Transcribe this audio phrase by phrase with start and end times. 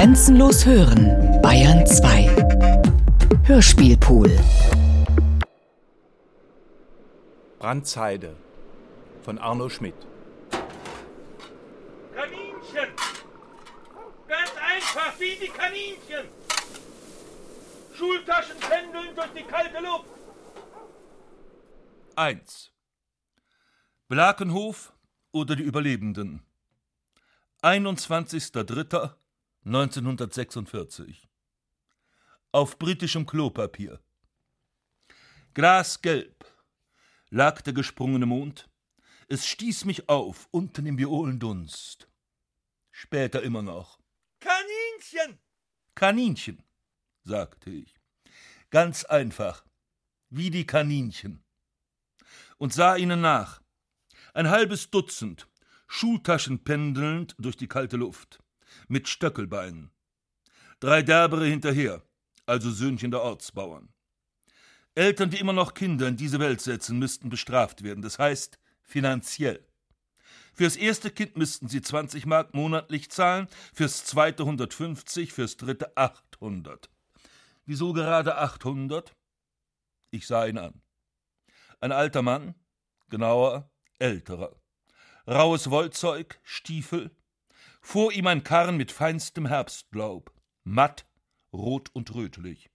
[0.00, 2.34] Grenzenlos hören, Bayern 2.
[3.44, 4.34] Hörspielpool.
[7.58, 8.34] Brandzeide
[9.22, 9.94] von Arno Schmidt.
[12.14, 12.94] Kaninchen!
[14.26, 16.30] Ganz einfach wie die Kaninchen!
[17.92, 20.06] Schultaschen pendeln durch die kalte Luft!
[22.16, 22.72] 1.
[24.08, 24.94] Blakenhof
[25.32, 26.42] oder die Überlebenden.
[29.64, 31.28] 21.03.1946.
[32.52, 34.00] Auf britischem Klopapier.
[35.54, 36.46] Glasgelb
[37.28, 38.68] lag der gesprungene Mond.
[39.28, 42.08] Es stieß mich auf, unten im Violendunst.
[42.90, 44.00] Später immer noch.
[44.40, 45.38] Kaninchen!
[45.94, 46.62] Kaninchen,
[47.24, 47.94] sagte ich.
[48.70, 49.64] Ganz einfach,
[50.30, 51.44] wie die Kaninchen.
[52.58, 53.60] Und sah ihnen nach.
[54.32, 55.48] Ein halbes Dutzend,
[55.86, 58.40] Schultaschen pendelnd durch die kalte Luft,
[58.90, 59.90] mit Stöckelbeinen.
[60.80, 62.02] Drei Derbere hinterher,
[62.46, 63.88] also Söhnchen der Ortsbauern.
[64.94, 69.64] Eltern, die immer noch Kinder in diese Welt setzen, müssten bestraft werden, das heißt finanziell.
[70.52, 76.90] Fürs erste Kind müssten sie 20 Mark monatlich zahlen, fürs zweite 150, fürs dritte 800.
[77.64, 79.14] Wieso gerade 800?
[80.10, 80.82] Ich sah ihn an.
[81.78, 82.56] Ein alter Mann,
[83.08, 84.60] genauer älterer.
[85.26, 87.14] Raues Wollzeug, Stiefel,
[87.80, 90.32] vor ihm ein Karren mit feinstem Herbstlaub,
[90.64, 91.06] matt,
[91.52, 92.70] rot und rötlich.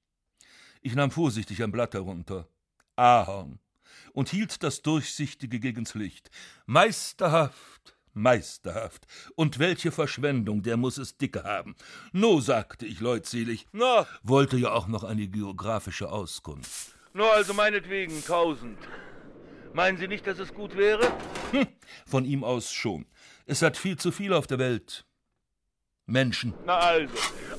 [0.82, 2.48] Ich nahm vorsichtig ein Blatt herunter.
[2.96, 3.60] Ahorn.
[4.14, 6.30] Und hielt das Durchsichtige gegens Licht.
[6.66, 9.06] Meisterhaft, meisterhaft.
[9.36, 11.76] Und welche Verschwendung, der muss es dicke haben.
[12.12, 13.66] No, sagte ich leutselig.
[13.72, 16.96] Na, Wollte ja auch noch eine geografische Auskunft.
[17.14, 18.78] nur also meinetwegen tausend.
[19.74, 21.12] Meinen Sie nicht, dass es gut wäre?
[22.06, 23.06] Von ihm aus schon.
[23.46, 25.06] Es hat viel zu viel auf der Welt.
[26.08, 26.54] Menschen.
[26.66, 27.14] Na also,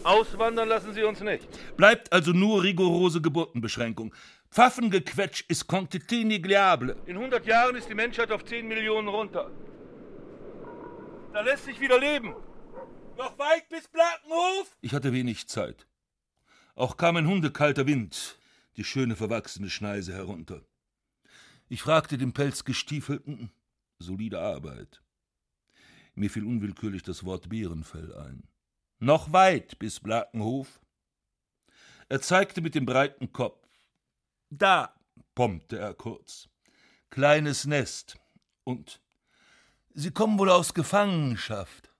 [0.04, 1.48] auswandern lassen Sie uns nicht.
[1.76, 4.14] Bleibt also nur rigorose Geburtenbeschränkung.
[4.50, 6.96] Pfaffengequetsch ist quantité négliable.
[7.06, 9.50] In 100 Jahren ist die Menschheit auf 10 Millionen runter.
[11.32, 12.34] Da lässt sich wieder leben.
[13.18, 14.76] Noch weit bis Blakenhof?
[14.80, 15.86] Ich hatte wenig Zeit.
[16.74, 18.38] Auch kam ein hundekalter Wind,
[18.76, 20.62] die schöne verwachsene Schneise herunter.
[21.68, 23.50] Ich fragte den Pelzgestiefelten,
[23.98, 25.02] solide Arbeit.
[26.16, 28.48] Mir fiel unwillkürlich das Wort Bärenfell ein.
[28.98, 30.80] Noch weit bis Blakenhof.
[32.08, 33.68] Er zeigte mit dem breiten Kopf.
[34.48, 34.94] Da,
[35.34, 36.48] pompte er kurz.
[37.10, 38.18] Kleines Nest.
[38.64, 39.02] Und
[39.92, 41.92] Sie kommen wohl aus Gefangenschaft.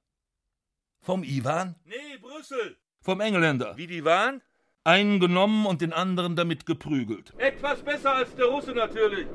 [1.00, 1.76] Vom Iwan?
[1.84, 2.78] Nee, Brüssel.
[3.02, 3.76] Vom Engländer.
[3.76, 4.42] Wie die waren?
[4.82, 7.34] Einen genommen und den anderen damit geprügelt.
[7.38, 9.26] Etwas besser als der Russe natürlich.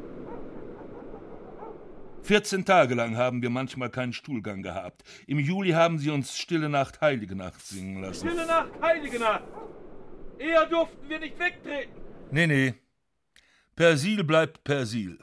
[2.24, 5.04] 14 Tage lang haben wir manchmal keinen Stuhlgang gehabt.
[5.28, 8.28] Im Juli haben sie uns Stille Nacht, Heilige Nacht singen lassen.
[8.28, 9.44] Stille Nacht, heilige Nacht.
[10.38, 11.94] Eher durften wir nicht wegtreten.
[12.31, 12.74] Nee, nee.
[13.76, 15.20] Persil bleibt Persil.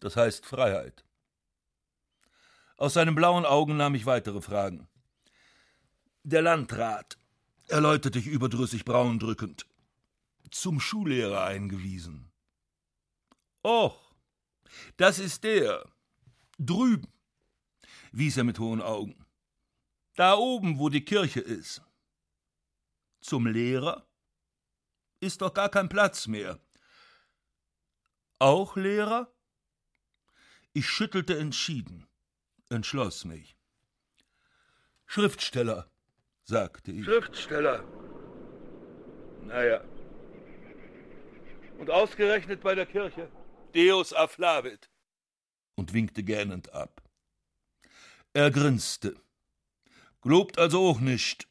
[0.00, 1.04] Das heißt Freiheit.
[2.76, 4.88] Aus seinen blauen Augen nahm ich weitere Fragen.
[6.22, 7.18] Der Landrat,
[7.68, 9.66] erläuterte ich überdrüssig braun drückend,
[10.50, 12.30] zum Schullehrer eingewiesen.
[13.64, 14.03] Och,
[14.96, 15.90] das ist der.
[16.58, 17.12] Drüben,
[18.12, 19.24] wies er mit hohen Augen.
[20.14, 21.82] Da oben, wo die Kirche ist.
[23.20, 24.06] Zum Lehrer?
[25.20, 26.60] Ist doch gar kein Platz mehr.
[28.38, 29.32] Auch Lehrer?
[30.72, 32.06] Ich schüttelte entschieden,
[32.68, 33.56] entschloss mich.
[35.06, 35.90] Schriftsteller,
[36.42, 37.04] sagte ich.
[37.04, 37.84] Schriftsteller.
[39.44, 39.82] Naja.
[41.78, 43.30] Und ausgerechnet bei der Kirche.
[43.74, 44.88] Deus afflavit.
[45.74, 47.02] Und winkte gähnend ab.
[48.32, 49.16] Er grinste.
[50.20, 51.48] Globt also auch nicht.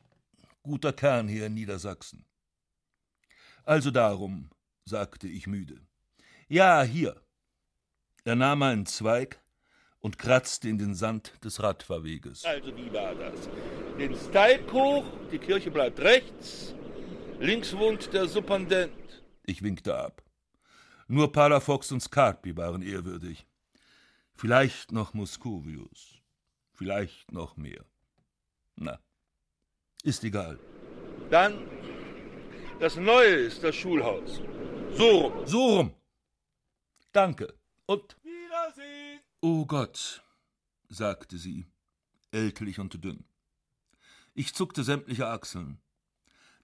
[0.64, 2.26] Guter Kern hier in Niedersachsen.
[3.66, 4.50] Also darum,
[4.86, 5.82] sagte ich müde.
[6.48, 7.22] Ja, hier.
[8.24, 9.42] Er nahm einen Zweig
[10.00, 12.46] und kratzte in den Sand des Radfahrweges.
[12.46, 13.50] Also wie war das?
[14.00, 16.74] Den Steig hoch, die Kirche bleibt rechts,
[17.40, 19.24] links wohnt der Superdent.
[19.44, 20.23] Ich winkte ab.
[21.08, 23.46] Nur Palafox und Scarpi waren ehrwürdig.
[24.34, 26.20] Vielleicht noch Muscovius.
[26.72, 27.86] Vielleicht noch mehr.
[28.76, 29.00] Na,
[30.04, 30.60] ist egal.
[31.30, 31.68] Dann
[32.80, 34.42] das Neue ist das Schulhaus.
[34.98, 35.48] So rum.
[35.48, 35.94] So rum.
[37.12, 37.54] Danke.
[37.86, 39.22] Und Wiedersehen.
[39.42, 40.24] Oh Gott,
[40.90, 41.66] sagte sie,
[42.32, 43.26] ältlich und dünn.
[44.34, 45.80] Ich zuckte sämtliche Achseln.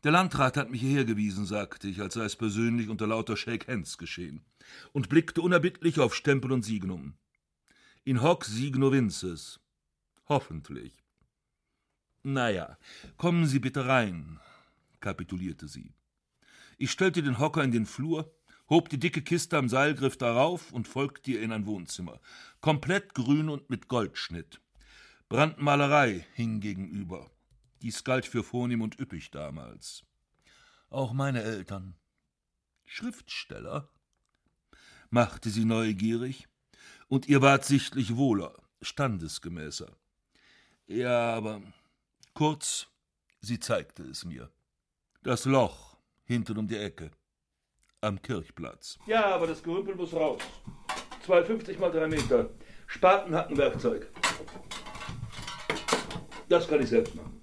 [0.04, 3.68] Der Landrat hat mich hierher gewiesen, sagte ich, als sei es persönlich unter lauter Shake
[3.68, 4.42] Hands geschehen,
[4.94, 7.16] und blickte unerbittlich auf Stempel und Signum.
[8.06, 9.60] In hoc signo vinces.
[10.28, 10.94] Hoffentlich.
[12.24, 12.78] Naja,
[13.18, 14.40] kommen Sie bitte rein,
[15.00, 15.94] kapitulierte sie.
[16.78, 18.34] Ich stellte den Hocker in den Flur,
[18.70, 22.22] hob die dicke Kiste am Seilgriff darauf und folgte ihr in ein Wohnzimmer.
[22.62, 24.62] Komplett grün und mit Goldschnitt.
[25.28, 27.30] Brandmalerei hing gegenüber.
[27.82, 30.04] Dies galt für vornehm und üppig damals.
[30.90, 31.96] Auch meine Eltern.
[32.86, 33.90] Schriftsteller?
[35.10, 36.48] machte sie neugierig,
[37.08, 39.90] und ihr ward sichtlich wohler, standesgemäßer.
[40.88, 41.62] Ja, aber
[42.34, 42.88] kurz,
[43.42, 44.50] sie zeigte es mir.
[45.24, 47.12] Das Loch hinten um die Ecke.
[48.02, 48.98] Am Kirchplatz.
[49.08, 50.42] Ja, aber das Gerümpel muss raus.
[51.28, 52.50] 2,50 mal 3 Meter.
[52.88, 54.08] Spatenhackenwerkzeug.
[56.48, 57.39] Das kann ich selbst machen.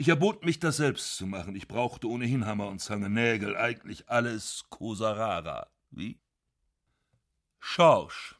[0.00, 1.56] Ich erbot mich, das selbst zu machen.
[1.56, 5.66] Ich brauchte ohnehin Hammer und Zange, Nägel, eigentlich alles Kosarara.
[5.90, 6.20] Wie?
[7.58, 8.36] Schorsch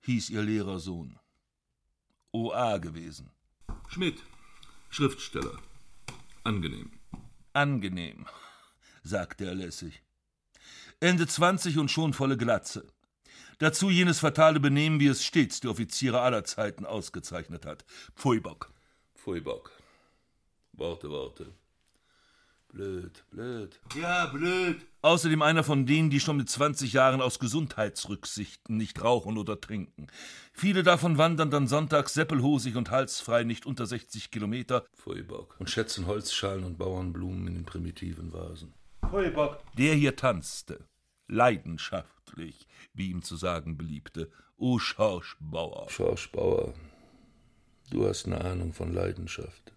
[0.00, 1.16] hieß ihr Lehrersohn.
[2.32, 3.30] OA gewesen.
[3.86, 4.20] Schmidt,
[4.90, 5.56] Schriftsteller.
[6.42, 6.90] Angenehm.
[7.52, 8.26] Angenehm,
[9.04, 10.02] sagte er lässig.
[10.98, 12.84] Ende zwanzig und schon volle Glatze.
[13.58, 17.84] Dazu jenes fatale Benehmen, wie es stets die Offiziere aller Zeiten ausgezeichnet hat.
[18.16, 18.72] Pfui-Bock.
[19.14, 19.75] Pfui-Bock.
[20.76, 21.46] Worte, Worte.
[22.68, 23.80] Blöd, blöd.
[23.98, 24.84] Ja, blöd.
[25.00, 30.08] Außerdem einer von denen, die schon mit 20 Jahren aus Gesundheitsrücksichten nicht rauchen oder trinken.
[30.52, 35.56] Viele davon wandern dann sonntags seppelhosig und halsfrei nicht unter 60 Kilometer Pfui-Bock.
[35.58, 38.74] und schätzen Holzschalen und Bauernblumen in den primitiven Vasen.
[39.08, 39.62] Pfui-Bock.
[39.78, 40.84] Der hier tanzte,
[41.28, 44.30] leidenschaftlich, wie ihm zu sagen beliebte.
[44.58, 45.88] O Schorschbauer.
[45.88, 46.74] Schorschbauer,
[47.90, 49.72] du hast eine Ahnung von Leidenschaft.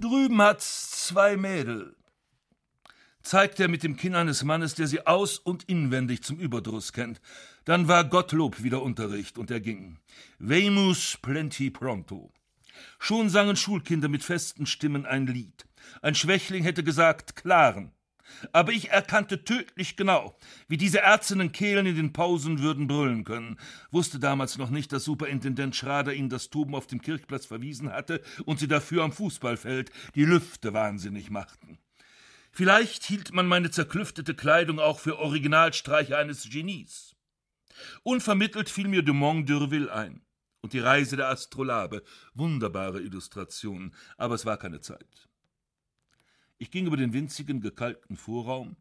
[0.00, 1.96] Drüben hat's zwei Mädel.
[3.22, 7.20] Zeigte er mit dem Kinn eines Mannes, der sie aus- und inwendig zum Überdruss kennt.
[7.64, 9.98] Dann war Gottlob wieder Unterricht und er ging.
[10.38, 12.32] Vemus plenti pronto.
[13.00, 15.66] Schon sangen Schulkinder mit festen Stimmen ein Lied.
[16.00, 17.90] Ein Schwächling hätte gesagt Klaren.
[18.52, 20.36] Aber ich erkannte tödlich genau,
[20.68, 23.58] wie diese ärzenden Kehlen in den Pausen würden brüllen können,
[23.90, 28.22] wusste damals noch nicht, dass Superintendent Schrader ihnen das Toben auf dem Kirchplatz verwiesen hatte
[28.44, 31.78] und sie dafür am Fußballfeld die Lüfte wahnsinnig machten.
[32.50, 37.14] Vielleicht hielt man meine zerklüftete Kleidung auch für Originalstreiche eines Genies.
[38.02, 40.22] Unvermittelt fiel mir Dumont d'Urville ein
[40.62, 42.02] und die Reise der Astrolabe,
[42.34, 45.27] wunderbare Illustrationen, aber es war keine Zeit.
[46.60, 48.76] Ich ging über den winzigen, gekalkten Vorraum.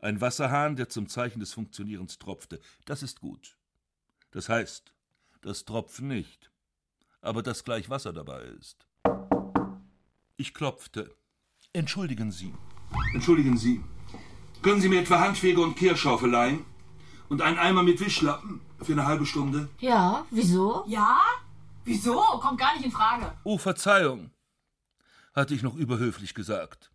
[0.00, 2.60] Ein Wasserhahn, der zum Zeichen des Funktionierens tropfte.
[2.84, 3.56] Das ist gut.
[4.32, 4.92] Das heißt,
[5.40, 6.50] das Tropfen nicht,
[7.22, 8.86] aber dass gleich Wasser dabei ist.
[10.36, 11.16] Ich klopfte.
[11.72, 12.52] Entschuldigen Sie.
[13.14, 13.82] Entschuldigen Sie.
[14.60, 16.66] Können Sie mir etwa Handfeger und Kehrschaufel leihen?
[17.30, 19.70] Und einen Eimer mit Wischlappen für eine halbe Stunde?
[19.80, 20.84] Ja, wieso?
[20.86, 21.18] Ja?
[21.84, 22.20] Wieso?
[22.40, 23.32] Kommt gar nicht in Frage.
[23.42, 24.30] Oh, Verzeihung,
[25.34, 26.92] hatte ich noch überhöflich gesagt.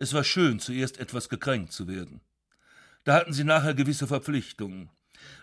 [0.00, 2.20] Es war schön, zuerst etwas gekränkt zu werden.
[3.02, 4.90] Da hatten sie nachher gewisse Verpflichtungen.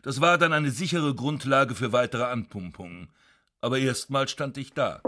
[0.01, 3.11] Das war dann eine sichere Grundlage für weitere Anpumpungen.
[3.59, 5.01] Aber erstmal stand ich da.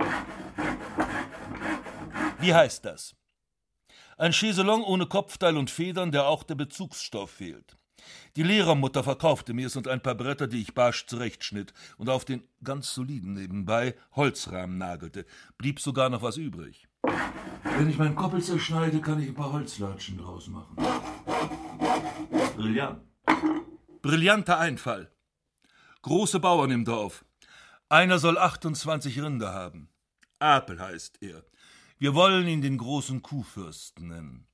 [2.39, 3.15] Wie heißt das?
[4.17, 7.77] Ein Chaiselong ohne Kopfteil und Federn, der auch der Bezugsstoff fehlt.
[8.35, 12.25] Die Lehrermutter verkaufte mir es und ein paar Bretter, die ich barsch zurechtschnitt und auf
[12.25, 15.25] den ganz soliden nebenbei Holzrahmen nagelte.
[15.57, 16.87] Blieb sogar noch was übrig.
[17.77, 20.75] Wenn ich meinen Koppel zerschneide, kann ich ein paar Holzlatschen draus machen.
[22.55, 23.01] Brillant.
[24.01, 25.11] Brillanter Einfall.
[26.01, 27.25] Große Bauern im Dorf.
[27.89, 29.89] Einer soll 28 Rinder haben.
[30.39, 31.43] Apel heißt er.
[31.99, 34.47] Wir wollen ihn den großen Kuhfürsten nennen.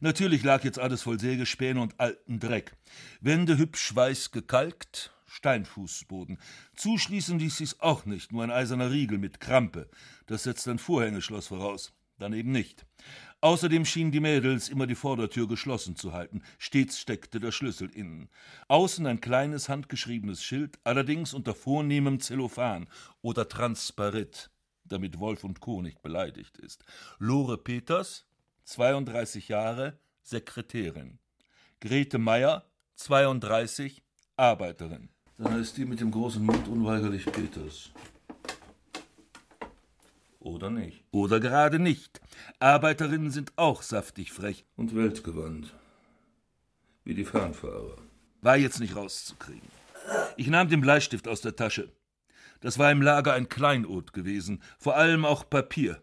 [0.00, 2.76] Natürlich lag jetzt alles voll Sägespäne und alten Dreck.
[3.20, 6.38] Wände hübsch weiß gekalkt, Steinfußboden.
[6.74, 9.88] Zuschließen ließ sich's auch nicht, nur ein eiserner Riegel mit Krampe.
[10.26, 11.92] Das setzt ein Vorhängeschloss voraus.
[12.18, 12.84] Dann eben nicht.
[13.40, 16.42] Außerdem schienen die Mädels immer die Vordertür geschlossen zu halten.
[16.58, 18.28] Stets steckte der Schlüssel innen.
[18.68, 22.88] Außen ein kleines handgeschriebenes Schild, allerdings unter vornehmem Zellophan
[23.22, 24.50] oder Transparit,
[24.84, 25.80] damit Wolf und Co.
[25.80, 26.84] nicht beleidigt ist.
[27.18, 28.26] Lore Peters,
[28.64, 31.18] 32 Jahre, Sekretärin.
[31.80, 34.02] Grete Meyer, 32,
[34.36, 35.08] Arbeiterin.
[35.40, 37.90] Dann heißt die mit dem großen Mund unweigerlich Peters.
[40.38, 41.02] Oder nicht.
[41.12, 42.20] Oder gerade nicht.
[42.58, 45.74] Arbeiterinnen sind auch saftig frech und weltgewandt.
[47.04, 47.96] Wie die Fernfahrer.
[48.42, 49.66] War jetzt nicht rauszukriegen.
[50.36, 51.90] Ich nahm den Bleistift aus der Tasche.
[52.60, 56.02] Das war im Lager ein Kleinod gewesen, vor allem auch Papier.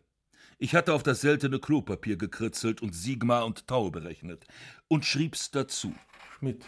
[0.58, 4.46] Ich hatte auf das seltene Klopapier gekritzelt und Sigma und Tau berechnet
[4.88, 5.94] und schrieb's dazu.
[6.40, 6.66] Schmidt.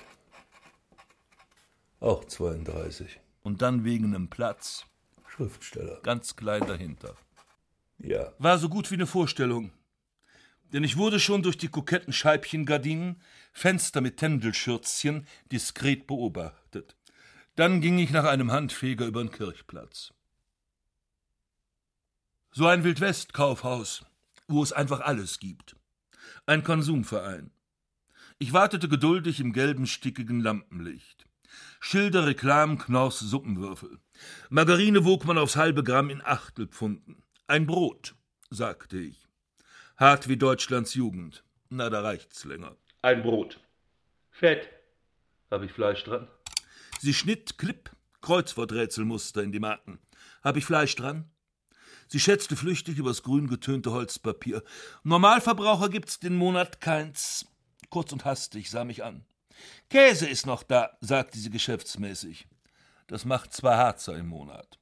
[1.99, 3.19] Auch 32.
[3.43, 4.85] Und dann wegen nem Platz.
[5.27, 5.99] Schriftsteller.
[6.01, 7.15] Ganz klein dahinter.
[7.97, 8.33] Ja.
[8.39, 9.71] War so gut wie eine Vorstellung.
[10.71, 16.95] Denn ich wurde schon durch die koketten Scheibchengardinen, Fenster mit Tändelschürzchen, diskret beobachtet.
[17.55, 20.13] Dann ging ich nach einem Handfeger über den Kirchplatz.
[22.51, 24.05] So ein Wildwest-Kaufhaus,
[24.47, 25.75] wo es einfach alles gibt.
[26.45, 27.51] Ein Konsumverein.
[28.37, 31.28] Ich wartete geduldig im gelben, stickigen Lampenlicht.
[31.79, 34.00] Schilder, Reklam, Knorrs, Suppenwürfel.
[34.50, 37.24] Margarine wog man aufs halbe Gramm in Achtelpfunden.
[37.48, 38.15] Ein Brot,
[38.50, 39.27] sagte ich.
[39.98, 41.43] Hart wie Deutschlands Jugend.
[41.69, 42.75] Na, da reicht's länger.
[43.01, 43.59] Ein Brot.
[44.29, 44.69] Fett.
[45.50, 46.27] Hab ich Fleisch dran?
[47.00, 50.00] Sie schnitt Klipp, Kreuzworträtselmuster in die Marken.
[50.43, 51.29] Hab ich Fleisch dran?
[52.07, 54.63] Sie schätzte flüchtig übers grün getönte Holzpapier.
[55.03, 57.45] Normalverbraucher gibt's den Monat keins.
[57.89, 59.25] Kurz und hastig sah mich an.
[59.89, 62.47] Käse ist noch da, sagte sie geschäftsmäßig.
[63.07, 64.79] Das macht zwei Harzer im Monat.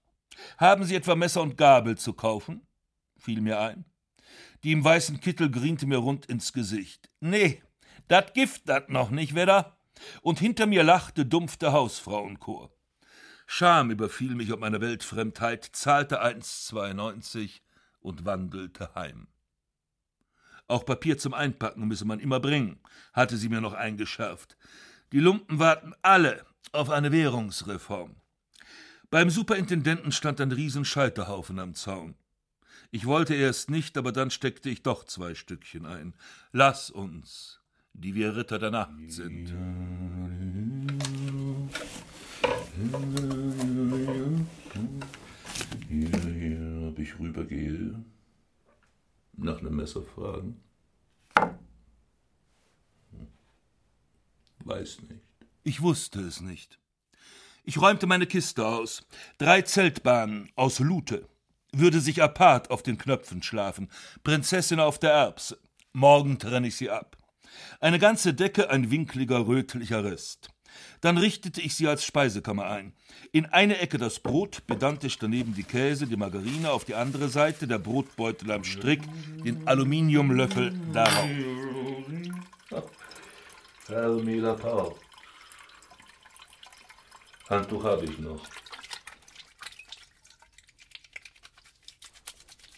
[0.57, 2.67] Haben Sie etwa Messer und Gabel zu kaufen?
[3.17, 3.86] fiel mir ein.
[4.63, 7.10] Die im weißen Kittel griente mir rund ins Gesicht.
[7.19, 7.62] Nee,
[8.07, 9.77] dat Gift dat noch nicht, wedder?
[10.22, 12.72] Und hinter mir lachte dumpf der Hausfrauenchor.
[13.48, 17.62] Scham überfiel mich ob meine Weltfremdheit, zahlte 1,92
[18.00, 19.27] und wandelte heim.
[20.67, 22.79] Auch Papier zum Einpacken müsse man immer bringen,
[23.13, 24.57] hatte sie mir noch eingeschärft.
[25.13, 28.15] Die Lumpen warten alle auf eine Währungsreform.
[29.09, 32.15] Beim Superintendenten stand ein Riesenscheiterhaufen am Zaun.
[32.91, 36.13] Ich wollte erst nicht, aber dann steckte ich doch zwei Stückchen ein.
[36.51, 37.62] Lass uns,
[37.93, 39.53] die wir Ritter der Nacht sind.
[45.89, 48.03] Hier, hier, ob ich rübergehe.
[49.38, 50.60] Nach einem Messer fragen.
[54.65, 55.22] Weiß nicht.
[55.63, 56.79] Ich wusste es nicht.
[57.63, 59.06] Ich räumte meine Kiste aus.
[59.38, 61.27] Drei Zeltbahnen aus Lute.
[61.72, 63.89] Würde sich apart auf den Knöpfen schlafen.
[64.24, 65.60] Prinzessin auf der Erbse.
[65.94, 67.17] Morgen trenne ich sie ab.
[67.79, 70.50] Eine ganze Decke, ein winkliger, rötlicher Rest.
[71.01, 72.93] Dann richtete ich sie als Speisekammer ein.
[73.31, 77.67] In eine Ecke das Brot, pedantisch daneben die Käse, die Margarine, auf die andere Seite
[77.67, 79.01] der Brotbeutel am Strick,
[79.43, 81.29] den Aluminiumlöffel darauf.
[83.88, 84.98] Hermela Pau.
[87.50, 88.43] Handtuch habe ich noch.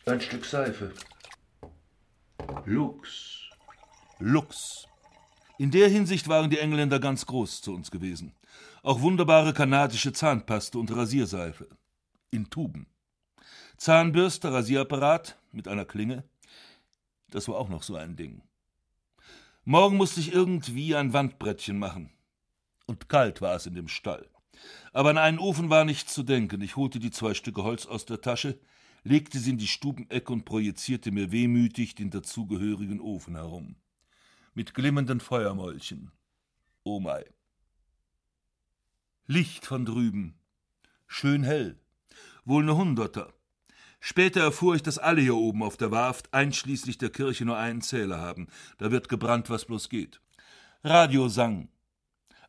[0.05, 0.93] Ein Stück Seife.
[2.65, 3.49] Lux.
[4.19, 4.88] Lux.
[5.59, 8.33] In der Hinsicht waren die Engländer ganz groß zu uns gewesen.
[8.81, 11.67] Auch wunderbare kanadische Zahnpaste und Rasierseife.
[12.31, 12.87] In Tuben.
[13.75, 16.23] Zahnbürste, Rasierapparat mit einer Klinge.
[17.29, 18.41] Das war auch noch so ein Ding.
[19.65, 22.09] Morgen musste ich irgendwie ein Wandbrettchen machen.
[22.85, 24.29] Und kalt war es in dem Stall.
[24.93, 26.61] Aber an einen Ofen war nicht zu denken.
[26.61, 28.57] Ich holte die zwei Stücke Holz aus der Tasche,
[29.03, 33.75] legte sie in die Stubenecke und projizierte mir wehmütig den dazugehörigen Ofen herum
[34.53, 36.11] mit glimmenden Feuermolchen.
[36.83, 37.25] Oh mei.
[39.25, 40.39] Licht von drüben.
[41.07, 41.79] Schön hell.
[42.45, 43.33] Wohl ne Hunderter.
[43.99, 47.81] Später erfuhr ich, dass alle hier oben auf der Warft, einschließlich der Kirche, nur einen
[47.81, 48.47] Zähler haben.
[48.77, 50.21] Da wird gebrannt, was bloß geht.
[50.83, 51.69] Radio sang.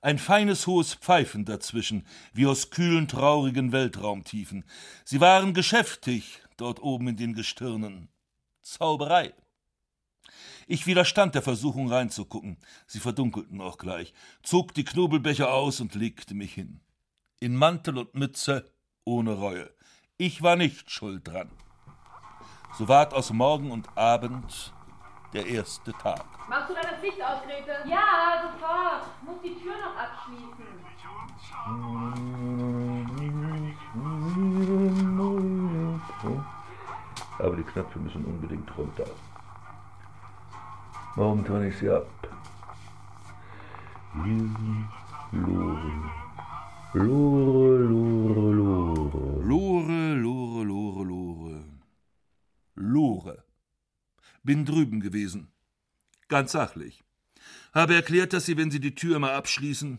[0.01, 4.65] Ein feines hohes Pfeifen dazwischen, wie aus kühlen, traurigen Weltraumtiefen.
[5.05, 8.09] Sie waren geschäftig dort oben in den Gestirnen.
[8.63, 9.35] Zauberei.
[10.67, 12.59] Ich widerstand der Versuchung reinzugucken.
[12.87, 16.81] Sie verdunkelten auch gleich, zog die Knobelbecher aus und legte mich hin.
[17.41, 18.71] In Mantel und Mütze,
[19.05, 19.71] ohne Reue.
[20.17, 21.51] Ich war nicht schuld dran.
[22.79, 24.73] So ward aus Morgen und Abend
[25.33, 26.25] der erste Tag.
[26.49, 27.89] Machst du da das Licht aus, Grete?
[27.89, 29.03] Ja, sofort.
[29.25, 30.81] Muss die Tür noch abschließen.
[37.39, 39.05] Aber die Knöpfe müssen unbedingt runter.
[41.17, 42.07] Warum tue ich sie ab?
[45.33, 46.11] Lore.
[46.93, 49.43] Lore, Lore, Lore.
[49.45, 51.65] Lore, Lore, Lore, Lore.
[52.75, 53.45] Lore.
[54.43, 55.53] Bin drüben gewesen.
[56.29, 57.03] Ganz sachlich.
[57.75, 59.99] Habe erklärt, dass Sie, wenn Sie die Tür mal abschließen,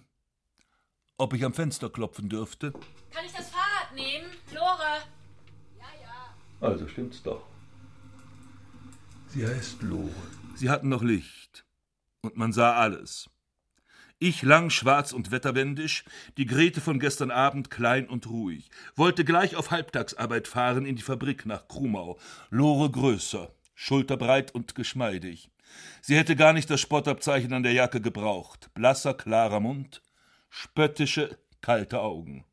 [1.18, 2.72] ob ich am Fenster klopfen dürfte.
[3.12, 4.26] Kann ich das Fahrrad nehmen?
[4.54, 5.04] Lore.
[5.78, 6.68] Ja, ja.
[6.68, 7.44] Also stimmt's doch.
[9.28, 10.41] Sie heißt Lore.
[10.56, 11.66] Sie hatten noch Licht,
[12.22, 13.30] und man sah alles.
[14.20, 16.04] Ich lang, schwarz und wetterwendisch,
[16.38, 21.02] die Grete von gestern Abend klein und ruhig, wollte gleich auf Halbtagsarbeit fahren in die
[21.02, 22.20] Fabrik nach Krumau.
[22.52, 25.50] Lore größer, schulterbreit und geschmeidig.
[26.02, 28.70] Sie hätte gar nicht das Spottabzeichen an der Jacke gebraucht.
[28.76, 30.04] Blasser, klarer Mund,
[30.50, 32.46] spöttische, kalte Augen.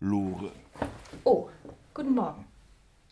[0.00, 0.50] Lore.
[1.22, 1.48] Oh,
[1.94, 2.51] guten Morgen.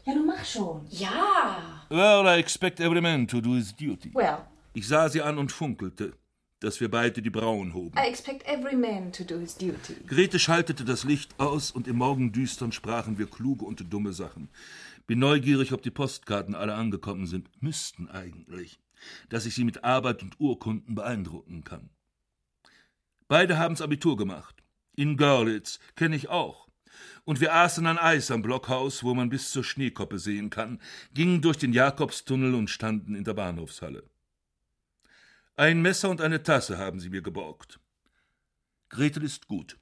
[0.04, 0.86] Ja, du mach schon.
[0.90, 1.84] Ja.
[1.88, 4.10] Well, I expect every man to do his duty.
[4.14, 4.38] Well,
[4.72, 6.12] Ich sah sie an und funkelte,
[6.60, 7.98] dass wir beide die Brauen hoben.
[7.98, 9.96] I expect every man to do his duty.
[10.06, 14.48] Grete schaltete das Licht aus und im Morgendüstern sprachen wir kluge und dumme Sachen.
[15.06, 17.48] Bin neugierig, ob die Postkarten alle angekommen sind.
[17.60, 18.78] Müssten eigentlich.
[19.28, 21.90] Dass ich sie mit Arbeit und Urkunden beeindrucken kann.
[23.26, 24.62] Beide haben's Abitur gemacht.
[24.94, 26.68] In Görlitz, kenne ich auch.
[27.24, 30.80] Und wir aßen ein Eis am Blockhaus, wo man bis zur Schneekoppe sehen kann,
[31.14, 34.04] gingen durch den Jakobstunnel und standen in der Bahnhofshalle.
[35.56, 37.80] Ein Messer und eine Tasse haben sie mir geborgt.
[38.88, 39.78] Gretel ist gut.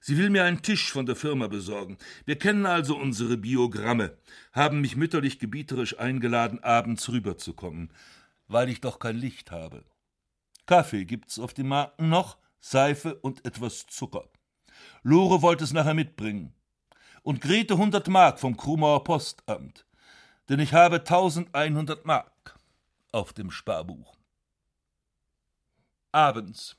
[0.00, 1.96] Sie will mir einen Tisch von der Firma besorgen.
[2.24, 4.18] Wir kennen also unsere Biogramme,
[4.52, 7.92] haben mich mütterlich gebieterisch eingeladen, abends rüberzukommen,
[8.48, 9.84] weil ich doch kein Licht habe.
[10.66, 14.28] Kaffee gibt's auf dem Markt noch, Seife und etwas Zucker.
[15.02, 16.54] Lore wollte es nachher mitbringen.
[17.22, 19.86] Und Grete hundert Mark vom Krumauer Postamt.
[20.48, 22.58] Denn ich habe 1100 Mark
[23.12, 24.16] auf dem Sparbuch.
[26.10, 26.76] Abends.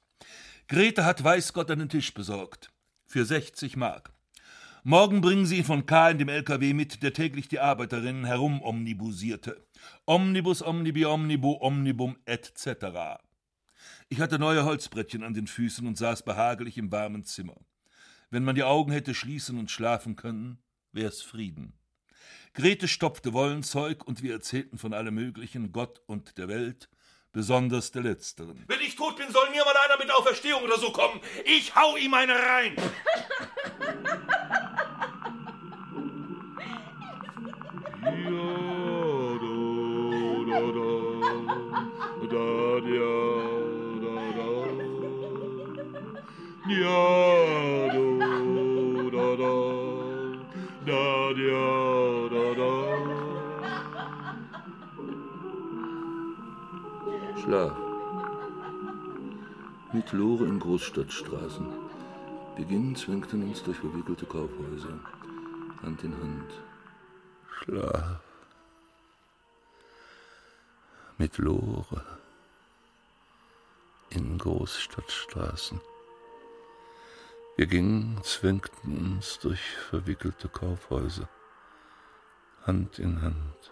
[0.68, 2.72] Grete hat weiß Gott einen Tisch besorgt.
[3.06, 4.14] Für 60 Mark.
[4.86, 6.10] Morgen bringen sie ihn von K.
[6.10, 9.66] in dem LKW mit, der täglich die Arbeiterinnen herum omnibusierte.
[10.06, 13.22] Omnibus, omnibi, omnibu, omnibum, etc.
[14.10, 17.56] Ich hatte neue Holzbrettchen an den Füßen und saß behaglich im warmen Zimmer.
[18.34, 20.58] Wenn man die Augen hätte schließen und schlafen können,
[20.92, 21.78] wär's Frieden.
[22.56, 26.90] Grete stopfte Wollenzeug und wir erzählten von allem Möglichen, Gott und der Welt,
[27.32, 28.64] besonders der Letzteren.
[28.66, 31.22] Wenn ich tot bin, soll mir mal einer mit Auferstehung oder so kommen.
[31.46, 32.76] Ich hau ihm eine rein.
[57.42, 57.76] Schlaf.
[59.94, 61.66] Mit Lore in Großstadtstraßen.
[62.56, 65.00] Beginn zwängten uns durch verwickelte Kaufhäuser.
[65.82, 66.52] Hand in Hand.
[67.60, 68.20] Schlaf.
[71.18, 72.06] Mit Lore.
[74.12, 75.82] In Großstadtstraßen.
[77.56, 81.30] Wir gingen, zwängten uns durch verwickelte Kaufhäuser.
[82.66, 83.72] Hand in Hand.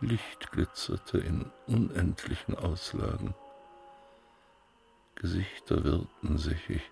[0.00, 3.34] Licht glitzerte in unendlichen Auslagen.
[5.14, 6.68] Gesichter wirrten sich.
[6.68, 6.82] Ich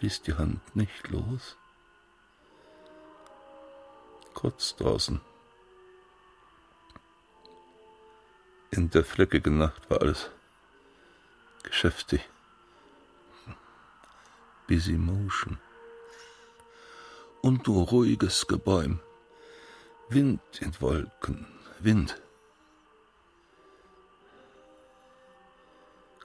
[0.00, 1.58] ließ die Hand nicht los.
[4.32, 5.20] Kurz draußen.
[8.70, 10.30] In der fleckigen Nacht war alles
[11.62, 12.26] geschäftig.
[14.70, 15.58] Busy Motion.
[17.42, 19.00] Und ruhiges Gebäum.
[20.10, 21.44] Wind in Wolken,
[21.80, 22.22] Wind.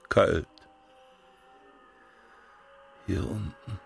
[0.08, 0.46] Kalt.
[3.08, 3.80] Hier unten.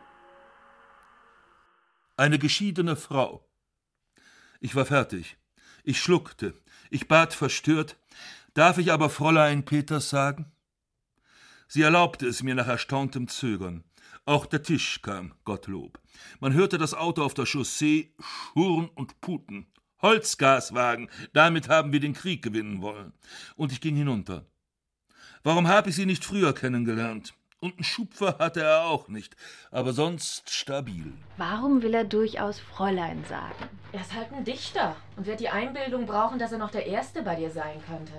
[2.18, 3.48] Eine geschiedene Frau.
[4.60, 5.38] Ich war fertig.
[5.84, 6.52] Ich schluckte.
[6.90, 7.96] Ich bat verstört,
[8.52, 10.52] darf ich aber Fräulein Peters sagen?
[11.66, 13.84] Sie erlaubte es mir nach erstauntem Zögern.
[14.26, 15.98] Auch der Tisch kam, Gottlob.
[16.40, 19.66] Man hörte das Auto auf der Chaussee schurren und puten.
[20.02, 23.12] Holzgaswagen, damit haben wir den Krieg gewinnen wollen.
[23.56, 24.46] Und ich ging hinunter.
[25.42, 27.34] Warum habe ich sie nicht früher kennengelernt?
[27.60, 29.36] Und einen Schupfer hatte er auch nicht,
[29.70, 31.12] aber sonst stabil.
[31.36, 33.68] Warum will er durchaus Fräulein sagen?
[33.92, 37.22] Er ist halt ein Dichter und wird die Einbildung brauchen, dass er noch der Erste
[37.22, 38.12] bei dir sein könnte.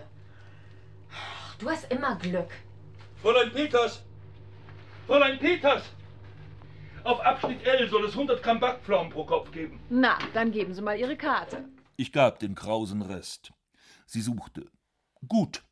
[1.58, 2.50] Du hast immer Glück.
[3.22, 4.04] Fräulein Peters!
[5.12, 5.84] Fräulein Peters!
[7.04, 9.78] Auf Abschnitt L soll es 100 Gramm Backpflaumen pro Kopf geben.
[9.90, 11.66] Na, dann geben Sie mal Ihre Karte.
[11.98, 13.52] Ich gab den krausen Rest.
[14.06, 14.68] Sie suchte.
[15.28, 15.64] Gut.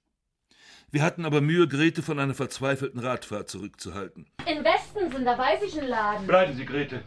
[0.92, 4.30] Wir hatten aber Mühe, Grete von einer verzweifelten Radfahrt zurückzuhalten.
[4.46, 6.28] In Westen sind, da weiß ich einen Laden.
[6.28, 7.02] Bleiben Sie, Grete.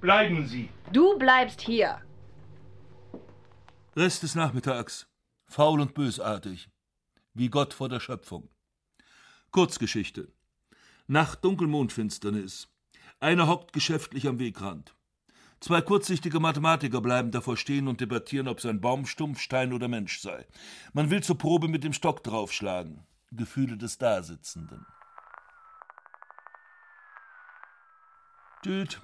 [0.00, 0.68] Bleiben Sie.
[0.92, 2.00] Du bleibst hier.
[3.96, 5.08] Rest des Nachmittags.
[5.48, 6.68] Faul und bösartig.
[7.32, 8.50] Wie Gott vor der Schöpfung.
[9.50, 10.33] Kurzgeschichte.
[11.06, 12.68] Nacht Dunkelmondfinsternis.
[13.20, 14.96] Einer hockt geschäftlich am Wegrand.
[15.60, 20.20] Zwei kurzsichtige Mathematiker bleiben davor stehen und debattieren, ob sein Baum Stumpf, Stein oder Mensch
[20.20, 20.46] sei.
[20.94, 23.06] Man will zur Probe mit dem Stock draufschlagen.
[23.32, 24.86] Gefühle des Dasitzenden.
[28.62, 28.98] Tüt,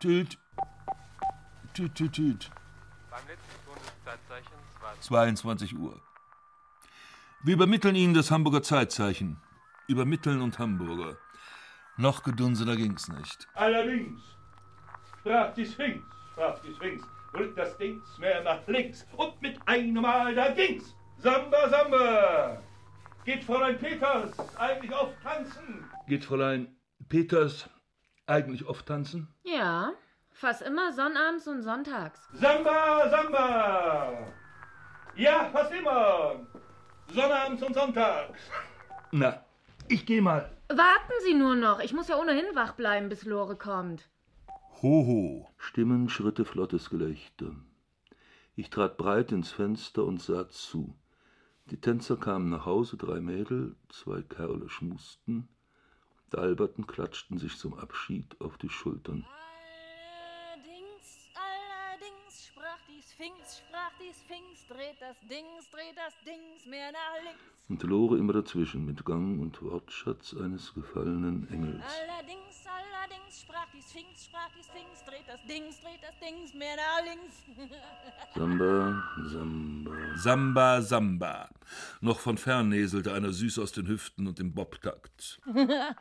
[0.00, 0.38] tüt,
[1.72, 2.50] tüt, tüt, tüt.
[3.10, 4.54] Beim letzten Bundeszeitzeichen
[5.02, 6.00] 22 Uhr.
[7.44, 9.40] Wir übermitteln Ihnen das Hamburger Zeitzeichen.
[9.86, 11.16] Übermitteln und Hamburger.
[11.96, 13.46] Noch gedunsener ging's nicht.
[13.54, 14.20] Allerdings.
[15.20, 17.04] sprach die Sphinx, sprach die Sphinx.
[17.36, 19.06] Rückt das Dings mehr nach links.
[19.16, 20.94] Und mit einem Mal da ging's.
[21.18, 22.62] Samba, Samba.
[23.24, 25.84] Geht Fräulein Peters eigentlich oft tanzen?
[26.06, 26.76] Geht Fräulein
[27.08, 27.68] Peters
[28.26, 29.28] eigentlich oft tanzen?
[29.42, 29.92] Ja,
[30.30, 32.20] fast immer sonnabends und sonntags.
[32.34, 34.26] Samba, Samba.
[35.16, 36.46] Ja, fast immer.
[37.12, 38.40] Sonnabends und sonntags.
[39.10, 39.44] Na,
[39.88, 40.50] ich geh mal.
[40.76, 41.78] Warten Sie nur noch.
[41.78, 44.08] Ich muss ja ohnehin wach bleiben, bis Lore kommt.
[44.82, 45.48] Hoho.
[45.56, 47.54] Stimmen, Schritte, flottes Gelächter.
[48.56, 50.96] Ich trat breit ins Fenster und sah zu.
[51.70, 55.48] Die Tänzer kamen nach Hause, drei Mädel, zwei Kerle schmusten,
[56.30, 59.24] dalberten, klatschten sich zum Abschied auf die Schultern.
[63.24, 67.40] Sphinx, sprach die Sphinx, dreht das Dings, dreht das Dings mehr nach links.
[67.70, 71.82] Und Lore immer dazwischen mit Gang und Wortschatz eines gefallenen Engels.
[71.82, 76.76] Allerdings, allerdings sprach die Sphinx, sprach die Sphinx, dreht das Dings, dreht das Dings mehr
[76.76, 77.42] nach links.
[78.34, 80.16] Samba, Samba.
[80.16, 81.48] Samba, Samba.
[82.02, 85.40] Noch von fern näselte einer süß aus den Hüften und im Bobtakt.
[85.46, 85.94] Samba,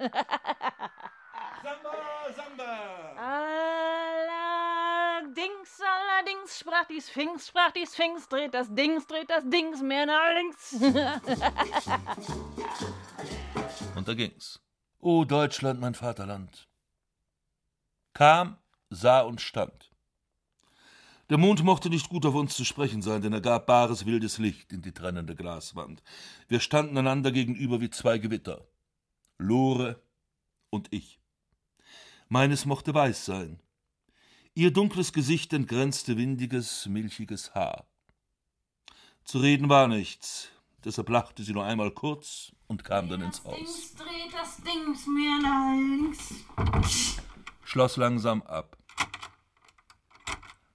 [2.36, 3.53] Samba.
[5.36, 10.06] Allerdings, allerdings sprach die Sphinx, sprach die Sphinx, dreht das Dings, dreht das Dings mehr
[10.06, 10.74] nach links.
[13.96, 14.62] Und da ging's.
[15.00, 16.68] O Deutschland, mein Vaterland.
[18.14, 18.58] Kam,
[18.92, 19.90] sah und stand.
[21.32, 24.38] Der Mond mochte nicht gut auf uns zu sprechen sein, denn er gab bares wildes
[24.38, 26.04] Licht in die trennende Glaswand.
[26.48, 28.68] Wir standen einander gegenüber wie zwei Gewitter.
[29.40, 30.00] Lore
[30.70, 31.20] und ich.
[32.30, 33.60] Meines mochte weiß sein.
[34.56, 37.88] Ihr dunkles Gesicht entgrenzte windiges, milchiges Haar.
[39.24, 40.50] Zu reden war nichts,
[40.86, 43.56] deshalb lachte sie nur einmal kurz und kam dann ins Haus.
[43.58, 46.36] Dings, dreht das Dings mehr nach links.
[47.64, 48.78] Schloss langsam ab.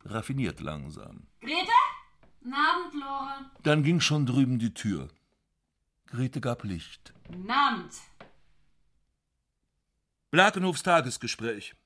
[0.05, 1.29] Raffiniert langsam.
[1.41, 1.71] Grete?
[2.41, 3.51] Guten Abend, Lore.
[3.63, 5.07] Dann ging schon drüben die Tür.
[6.07, 7.15] Grete gab Licht.
[7.29, 7.93] Guten Abend.
[10.33, 11.77] Blakenhofs Tagesgespräch.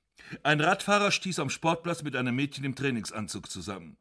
[0.42, 3.96] Ein Radfahrer stieß am Sportplatz mit einem Mädchen im Trainingsanzug zusammen.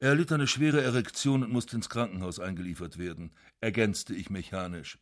[0.00, 4.98] Er erlitt eine schwere Erektion und musste ins Krankenhaus eingeliefert werden, ergänzte ich mechanisch.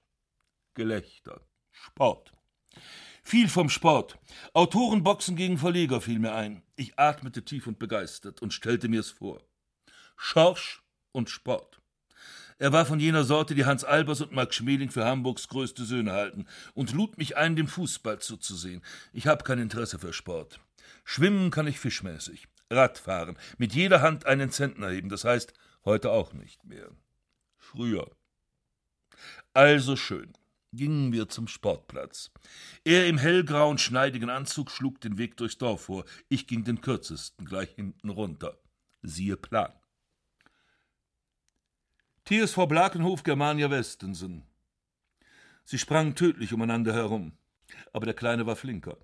[0.74, 1.40] Gelächter.
[1.70, 2.32] Sport.
[3.22, 4.18] Viel vom Sport.
[4.52, 6.62] Autorenboxen gegen Verleger fiel mir ein.
[6.76, 9.42] Ich atmete tief und begeistert und stellte mir's vor.
[10.16, 10.82] Schorsch
[11.12, 11.81] und Sport.
[12.62, 16.12] Er war von jener Sorte, die Hans Albers und Max Schmeling für Hamburgs größte Söhne
[16.12, 18.82] halten, und lud mich ein, dem Fußball zuzusehen.
[19.12, 20.60] Ich habe kein Interesse für Sport.
[21.02, 22.46] Schwimmen kann ich fischmäßig.
[22.70, 26.88] Radfahren, mit jeder Hand einen Zentner heben, das heißt, heute auch nicht mehr.
[27.56, 28.08] Früher.
[29.54, 30.32] Also schön.
[30.72, 32.30] Gingen wir zum Sportplatz.
[32.84, 36.04] Er im hellgrauen, schneidigen Anzug schlug den Weg durchs Dorf vor.
[36.28, 38.56] Ich ging den kürzesten, gleich hinten runter.
[39.02, 39.72] Siehe Plan.
[42.24, 44.44] TSV Blakenhof Germania Westensen.
[45.64, 47.32] Sie sprangen tödlich umeinander herum,
[47.92, 48.96] aber der Kleine war flinker.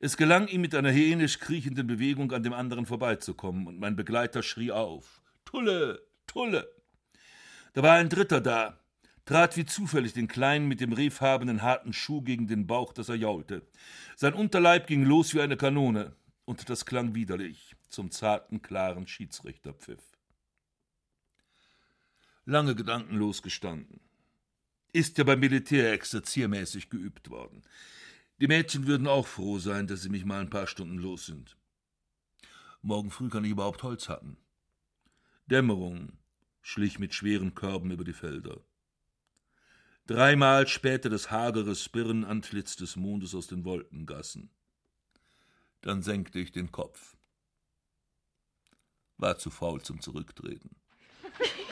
[0.00, 4.42] Es gelang ihm mit einer hänisch kriechenden Bewegung an dem anderen vorbeizukommen, und mein Begleiter
[4.42, 5.22] schrie auf.
[5.46, 6.68] Tulle, Tulle!
[7.72, 8.78] Da war ein Dritter da,
[9.24, 13.14] trat wie zufällig den Kleinen mit dem rehfarbenen harten Schuh gegen den Bauch, dass er
[13.14, 13.62] jaulte.
[14.14, 20.11] Sein Unterleib ging los wie eine Kanone, und das klang widerlich zum zarten, klaren Schiedsrichterpfiff.
[22.44, 24.00] Lange gedankenlos gestanden.
[24.92, 27.62] Ist ja beim Militär exerziermäßig geübt worden.
[28.40, 31.56] Die Mädchen würden auch froh sein, dass sie mich mal ein paar Stunden los sind.
[32.80, 34.36] Morgen früh kann ich überhaupt Holz hacken.
[35.46, 36.18] Dämmerung
[36.62, 38.60] schlich mit schweren Körben über die Felder.
[40.06, 44.50] Dreimal spähte das hagere Spirrenantlitz des Mondes aus den Wolkengassen.
[45.80, 47.16] Dann senkte ich den Kopf.
[49.16, 50.74] War zu faul zum Zurücktreten.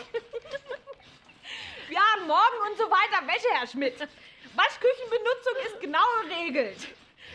[2.31, 3.99] Morgen und so weiter Wäsche, Herr Schmidt.
[3.99, 6.87] Waschküchenbenutzung ist genau geregelt.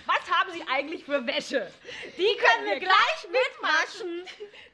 [0.05, 1.69] Was haben Sie eigentlich für Wäsche?
[2.17, 4.23] Die können wir gleich mitwaschen.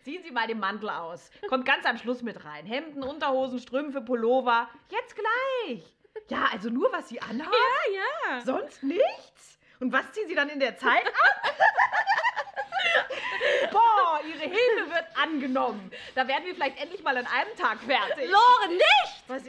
[0.04, 1.32] Ziehen Sie mal den Mantel aus.
[1.50, 2.68] Kommt ganz am Schluss mit rein.
[2.68, 4.70] Hemden, Unterhosen, Strümpfe, Pullover.
[4.90, 5.82] Jetzt gleich.
[6.30, 7.52] Ja, also nur, was Sie anhaben?
[7.52, 8.42] Ja, ja.
[8.42, 9.58] Sonst nichts?
[9.80, 11.52] Und was ziehen Sie dann in der Zeit an?
[13.72, 15.92] Boah, Ihre Hilfe wird angenommen.
[16.16, 18.30] Da werden wir vielleicht endlich mal an einem Tag fertig.
[18.30, 19.24] Lore, nicht!
[19.28, 19.46] Was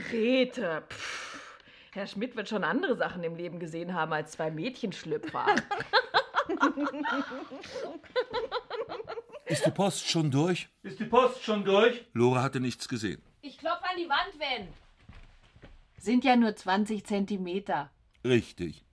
[0.00, 0.82] Grete.
[0.90, 1.60] Pff.
[1.92, 5.46] Herr Schmidt wird schon andere Sachen im Leben gesehen haben als zwei Mädchenschlüpfer.
[9.46, 10.68] Ist die Post schon durch?
[10.82, 12.04] Ist die Post schon durch?
[12.12, 13.22] Lore hatte nichts gesehen.
[13.40, 14.68] Ich klopfe an die Wand, wenn.
[15.98, 17.90] Sind ja nur 20 Zentimeter.
[18.24, 18.84] Richtig.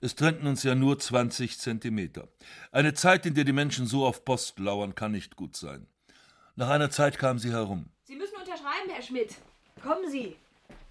[0.00, 2.28] Es trennten uns ja nur 20 Zentimeter.
[2.72, 5.86] Eine Zeit, in der die Menschen so auf Post lauern, kann nicht gut sein.
[6.56, 7.90] Nach einer Zeit kam sie herum.
[8.04, 9.36] Sie müssen unterschreiben, Herr Schmidt.
[9.82, 10.36] Kommen Sie.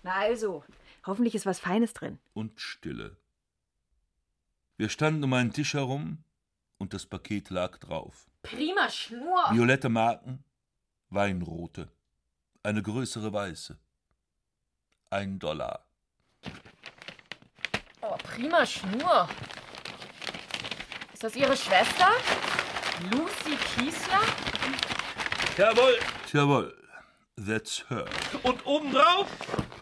[0.04, 0.64] Na also,
[1.06, 2.20] hoffentlich ist was Feines drin.
[2.34, 3.18] und Stille.
[4.78, 6.24] Wir standen um einen Tisch herum
[6.78, 8.28] und das Paket lag drauf.
[8.44, 9.44] Prima Schnur.
[9.52, 10.44] Violette Marken,
[11.10, 11.92] Weinrote,
[12.64, 13.78] eine größere weiße.
[15.10, 15.86] Ein Dollar.
[18.02, 19.28] Oh, prima Schnur.
[21.14, 22.08] Ist das Ihre Schwester?
[23.12, 24.22] Lucy Kiesler?
[25.58, 26.00] Jawohl.
[26.32, 26.79] Jawohl,
[27.46, 28.06] that's her.
[28.44, 29.28] Und obendrauf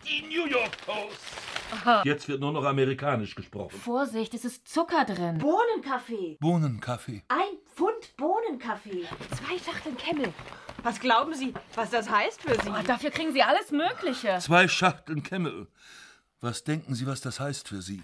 [0.06, 2.06] die New York Post.
[2.06, 3.78] Jetzt wird nur noch amerikanisch gesprochen.
[3.78, 5.38] Vorsicht, es ist Zucker drin.
[5.39, 6.38] Bohnenkaffee.
[6.39, 7.24] Bohnenkaffee.
[7.28, 9.06] Ein Pfund Bohnenkaffee.
[9.36, 10.34] Zwei Schachteln Kemmel.
[10.84, 12.70] Was glauben Sie, was das heißt für Sie?
[12.70, 14.38] Oh, dafür kriegen Sie alles Mögliche.
[14.39, 15.67] Zwei Schachteln Kemmel.
[16.39, 18.02] Was denken Sie, was das heißt für Sie?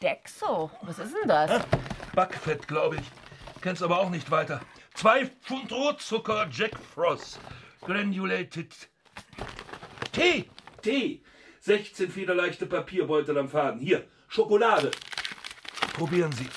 [0.00, 0.70] Dexo.
[0.82, 1.62] Was ist denn das?
[2.14, 3.02] Backfett, glaube ich.
[3.60, 4.60] Kenn's aber auch nicht weiter.
[4.94, 7.38] Zwei Pfund Rohzucker Jack Frost.
[7.80, 8.72] Granulated.
[10.12, 10.50] Tee!
[10.82, 11.22] Tee!
[11.60, 13.80] 16 federleichte Papierbeutel am Faden.
[13.80, 14.90] Hier, Schokolade.
[15.94, 16.48] Probieren Sie.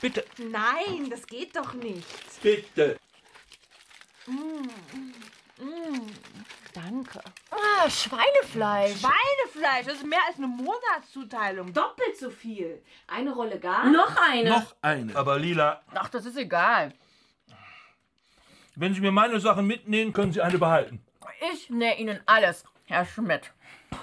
[0.00, 2.06] Bitte, Nein, das geht doch nicht.
[2.42, 2.98] Bitte.
[6.72, 7.20] Danke.
[7.50, 9.00] Ah, Schweinefleisch.
[9.00, 11.72] Schweinefleisch, das ist mehr als eine Monatszuteilung.
[11.72, 12.82] Doppelt so viel.
[13.06, 13.86] Eine Rolle gar.
[13.90, 14.50] Noch eine.
[14.50, 15.16] Noch eine.
[15.16, 16.92] aber Lila, Ach, das ist egal.
[18.76, 21.00] Wenn Sie mir meine Sachen mitnehmen, können Sie eine behalten.
[21.52, 23.52] Ich nähe Ihnen alles, Herr Schmidt.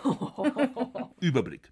[1.19, 1.71] Überblick.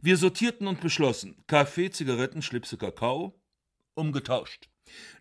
[0.00, 3.40] Wir sortierten und beschlossen: Kaffee, Zigaretten, Schlipse, Kakao,
[3.94, 4.68] umgetauscht.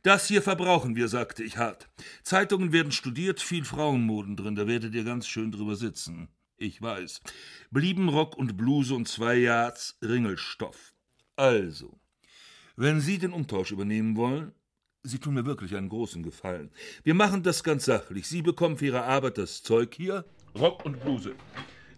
[0.01, 1.89] Das hier verbrauchen wir, sagte ich hart.
[2.23, 6.29] Zeitungen werden studiert, viel Frauenmoden drin, da werdet ihr ganz schön drüber sitzen.
[6.57, 7.21] Ich weiß.
[7.71, 10.93] Blieben Rock und Bluse und zwei Yards Ringelstoff.
[11.35, 11.99] Also,
[12.75, 14.53] wenn Sie den Umtausch übernehmen wollen,
[15.03, 16.71] Sie tun mir wirklich einen großen Gefallen.
[17.03, 18.27] Wir machen das ganz sachlich.
[18.27, 20.25] Sie bekommen für Ihre Arbeit das Zeug hier.
[20.57, 21.35] Rock und Bluse.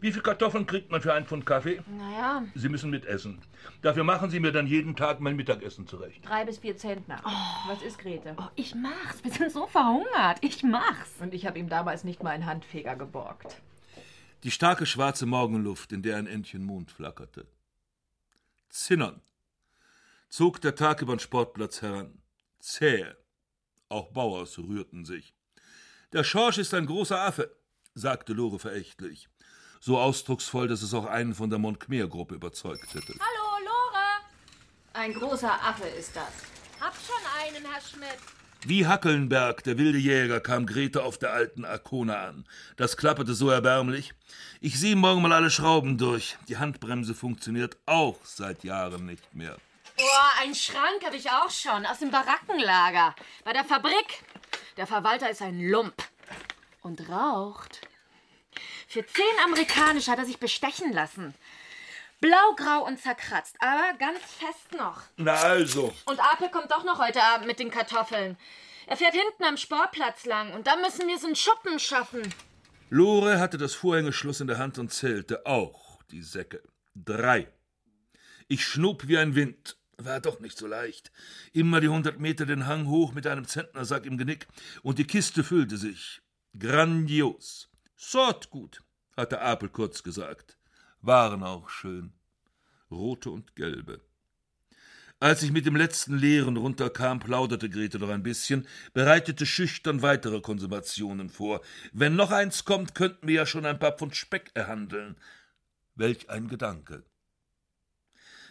[0.01, 1.81] Wie viel Kartoffeln kriegt man für einen Pfund Kaffee?
[1.97, 3.39] Naja, Sie müssen mitessen.
[3.81, 6.25] Dafür machen Sie mir dann jeden Tag mein Mittagessen zurecht.
[6.25, 7.21] Drei bis vier Zentner.
[7.67, 8.35] Was ist Grete?
[8.37, 9.23] oh, ich mach's.
[9.23, 10.37] Wir sind so verhungert.
[10.41, 11.11] Ich mach's.
[11.19, 13.61] Und ich habe ihm damals nicht mal einen Handfeger geborgt.
[14.43, 17.47] Die starke schwarze Morgenluft, in der ein Entchen Mond flackerte.
[18.69, 19.21] Zinnern
[20.29, 22.20] zog der Tag über den Sportplatz heran.
[22.61, 23.05] Zäh.
[23.89, 25.33] Auch Bauers rührten sich.
[26.13, 27.55] Der Schorsch ist ein großer Affe,
[27.95, 29.27] sagte Lore verächtlich.
[29.79, 33.13] So ausdrucksvoll, dass es auch einen von der Montclair-Gruppe überzeugt hätte.
[33.13, 34.21] Hallo, Lore.
[34.93, 36.31] Ein großer Affe ist das.
[36.79, 38.19] Hab schon einen, Herr Schmidt.
[38.63, 42.45] Wie Hackelnberg, der wilde Jäger, kam Grete auf der alten Arkona an.
[42.77, 44.13] Das klapperte so erbärmlich.
[44.59, 46.37] Ich sehe morgen mal alle Schrauben durch.
[46.47, 49.57] Die Handbremse funktioniert auch seit Jahren nicht mehr.
[50.01, 51.85] Boah, einen Schrank habe ich auch schon.
[51.85, 53.15] Aus dem Barackenlager.
[53.43, 54.23] Bei der Fabrik.
[54.77, 55.93] Der Verwalter ist ein Lump.
[56.81, 57.81] Und raucht.
[58.87, 61.35] Für zehn amerikanisch hat er sich bestechen lassen.
[62.19, 65.01] Blaugrau und zerkratzt, aber ganz fest noch.
[65.17, 68.37] Na also, Und Apel kommt doch noch heute Abend mit den Kartoffeln.
[68.87, 72.33] Er fährt hinten am Sportplatz lang und da müssen wir so einen Schuppen schaffen.
[72.89, 76.63] Lore hatte das Vorhängeschloss in der Hand und zählte auch die Säcke.
[76.95, 77.51] Drei.
[78.47, 79.77] Ich schnub wie ein Wind.
[80.03, 81.11] War doch nicht so leicht.
[81.53, 84.47] Immer die hundert Meter den Hang hoch mit einem Zentnersack im Genick
[84.81, 86.21] und die Kiste füllte sich.
[86.57, 87.69] Grandios.
[87.95, 88.81] Sort gut,
[89.15, 90.57] hatte Apel kurz gesagt.
[91.01, 92.13] Waren auch schön.
[92.89, 94.01] Rote und gelbe.
[95.19, 100.41] Als ich mit dem letzten Leeren runterkam, plauderte Grete noch ein bisschen, bereitete schüchtern weitere
[100.41, 101.61] Konsumationen vor.
[101.93, 105.15] Wenn noch eins kommt, könnten wir ja schon ein paar Pfund Speck erhandeln.
[105.93, 107.03] Welch ein Gedanke.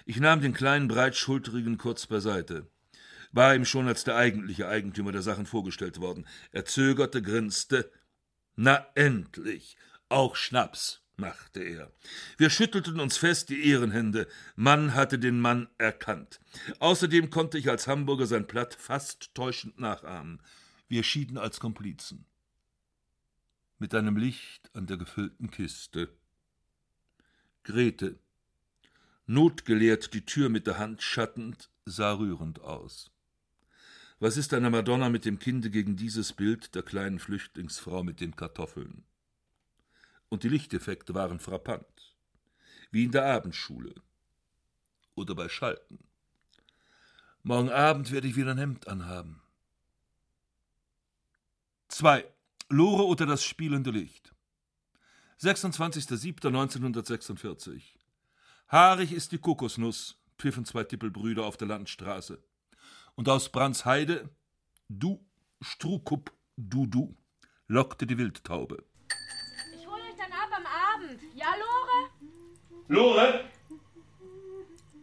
[0.05, 2.67] Ich nahm den kleinen, breitschulterigen kurz beiseite.
[3.33, 6.27] War ihm schon als der eigentliche Eigentümer der Sachen vorgestellt worden.
[6.53, 7.91] Er zögerte, grinste.
[8.57, 9.77] Na endlich.
[10.09, 11.93] Auch Schnaps, machte er.
[12.37, 14.27] Wir schüttelten uns fest die Ehrenhände.
[14.57, 16.41] Mann hatte den Mann erkannt.
[16.81, 20.43] Außerdem konnte ich als Hamburger sein Platt fast täuschend nachahmen.
[20.89, 22.27] Wir schieden als Komplizen.
[23.79, 26.09] Mit einem Licht an der gefüllten Kiste.
[27.63, 28.19] Grete,
[29.31, 33.12] notgelehrt die Tür mit der Hand schattend, sah rührend aus.
[34.19, 38.35] Was ist eine Madonna mit dem Kinde gegen dieses Bild der kleinen Flüchtlingsfrau mit den
[38.35, 39.05] Kartoffeln?
[40.29, 42.16] Und die Lichteffekte waren frappant,
[42.90, 43.95] wie in der Abendschule
[45.14, 46.01] oder bei Schalten.
[47.45, 49.40] Morgen Abend werde ich wieder ein Hemd anhaben.
[51.87, 52.27] 2.
[52.69, 54.35] Lore unter das spielende Licht.
[55.40, 58.00] 26.07.1946.
[58.71, 62.41] Haarig ist die Kokosnuss, pfiffen zwei Tippelbrüder auf der Landstraße.
[63.17, 64.31] Und aus Brandsheide,
[64.89, 65.27] du,
[65.61, 67.17] Strukup, du, du,
[67.67, 68.85] lockte die Wildtaube.
[69.77, 71.21] Ich hole euch dann ab am Abend.
[71.35, 72.11] Ja, Lore?
[72.87, 73.45] Lore?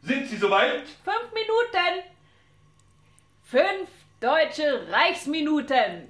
[0.01, 0.87] Sind Sie soweit?
[1.03, 2.03] Fünf Minuten.
[3.43, 3.89] Fünf
[4.21, 6.07] deutsche Reichsminuten.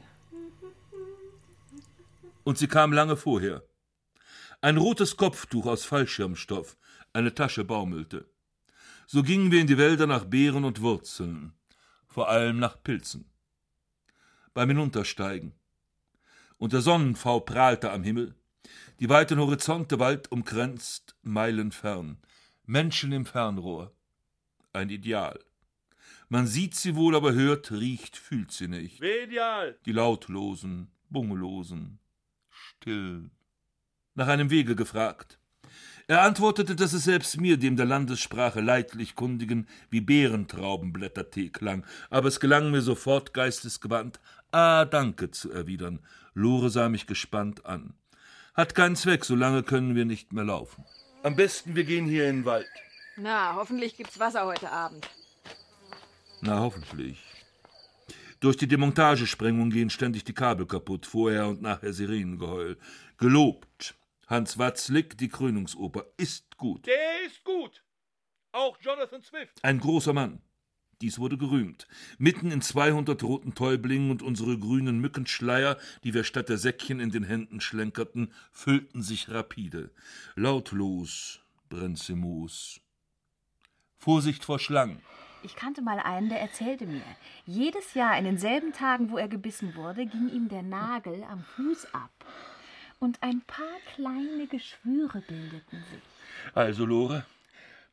[2.43, 3.63] Und sie kam lange vorher.
[4.61, 6.77] Ein rotes Kopftuch aus Fallschirmstoff,
[7.17, 8.29] eine Tasche baumelte.
[9.07, 11.53] So gingen wir in die Wälder nach Beeren und Wurzeln,
[12.07, 13.25] vor allem nach Pilzen.
[14.53, 15.53] Beim Hinuntersteigen.
[16.59, 18.35] Und der Sonnenfau prahlte am Himmel,
[18.99, 22.17] die weiten Horizonte wald umkränzt, meilenfern.
[22.65, 23.95] Menschen im Fernrohr.
[24.73, 25.39] Ein Ideal.
[26.29, 28.99] Man sieht sie wohl, aber hört, riecht, fühlt sie nicht.
[28.99, 29.79] Medial.
[29.85, 31.99] Die lautlosen, bungelosen,
[32.49, 33.31] still.
[34.13, 35.39] Nach einem Wege gefragt.
[36.09, 42.29] Er antwortete, dass es selbst mir, dem der Landessprache leidlich kundigen, wie Beerentraubenblättertee klang, aber
[42.29, 44.19] es gelang mir sofort geistesgewandt,
[44.51, 45.99] Ah, danke zu erwidern.
[46.33, 47.93] Lore sah mich gespannt an.
[48.53, 50.85] Hat keinen Zweck, solange können wir nicht mehr laufen.
[51.23, 52.67] Am besten, wir gehen hier in den Wald.
[53.17, 55.09] Na, hoffentlich gibt's Wasser heute Abend.
[56.41, 57.19] Na, hoffentlich.
[58.39, 62.77] Durch die Demontagesprengung gehen ständig die Kabel kaputt, vorher und nachher Sirenengeheul.
[63.17, 63.95] Gelobt.
[64.27, 66.85] Hans Watzlick, die Krönungsoper, ist gut.
[66.85, 67.83] Der ist gut.
[68.51, 69.63] Auch Jonathan Swift.
[69.63, 70.41] Ein großer Mann.
[71.01, 71.87] Dies wurde gerühmt.
[72.17, 77.11] Mitten in 200 roten Täublingen und unsere grünen Mückenschleier, die wir statt der Säckchen in
[77.11, 79.91] den Händen schlenkerten, füllten sich rapide.
[80.35, 82.81] Lautlos, Brenzemus.
[83.95, 85.01] Vorsicht vor Schlangen.
[85.43, 87.03] Ich kannte mal einen, der erzählte mir,
[87.45, 91.93] jedes Jahr in denselben Tagen, wo er gebissen wurde, ging ihm der Nagel am Fuß
[91.93, 92.25] ab.
[92.99, 96.01] Und ein paar kleine Geschwüre bildeten sich.
[96.53, 97.25] Also, Lore,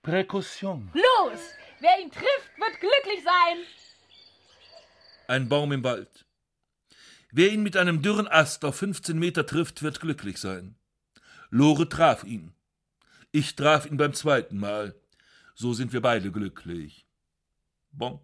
[0.02, 0.90] Präkaution.
[0.94, 1.40] Los!
[1.80, 3.58] Wer ihn trifft, wird glücklich sein.
[5.28, 6.24] Ein Baum im Wald.
[7.30, 10.76] Wer ihn mit einem dürren Ast auf 15 Meter trifft, wird glücklich sein.
[11.50, 12.54] Lore traf ihn.
[13.32, 14.94] Ich traf ihn beim zweiten Mal.
[15.54, 17.06] So sind wir beide glücklich.
[17.90, 18.20] Bon.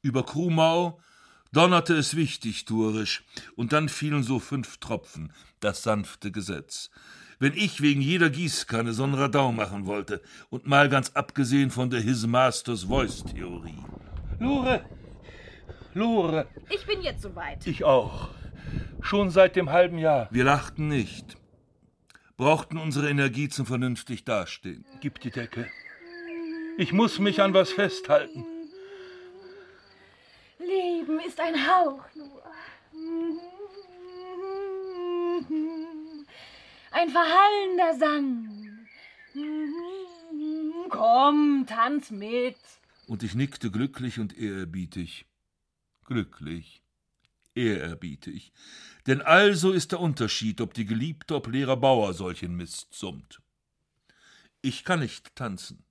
[0.00, 1.00] Über Krumau
[1.52, 3.24] donnerte es wichtigtuerisch,
[3.56, 6.90] und dann fielen so fünf Tropfen, das sanfte Gesetz.
[7.40, 11.90] Wenn ich wegen jeder Gießkanne so einen Radau machen wollte, und mal ganz abgesehen von
[11.90, 13.84] der His Masters Voice Theorie.
[14.40, 14.84] Lore.
[15.94, 16.46] Lore.
[16.68, 17.66] Ich bin jetzt soweit.
[17.66, 18.28] Ich auch.
[19.00, 20.28] Schon seit dem halben Jahr.
[20.30, 21.36] Wir lachten nicht,
[22.36, 24.84] brauchten unsere Energie zum vernünftig Dastehen.
[25.00, 25.68] Gib die Decke.
[26.76, 28.44] Ich muss mich an was festhalten.
[30.68, 32.42] Leben ist ein Hauch nur.
[36.90, 38.88] Ein verhallender Sang.
[40.90, 42.56] Komm, tanz mit.
[43.06, 45.24] Und ich nickte glücklich und ehrerbietig.
[46.04, 46.82] Glücklich,
[47.54, 48.52] ehrerbietig.
[49.06, 53.40] Denn also ist der Unterschied, ob die Geliebte, ob Lehrer Bauer solchen Mist summt.
[54.60, 55.87] Ich kann nicht tanzen.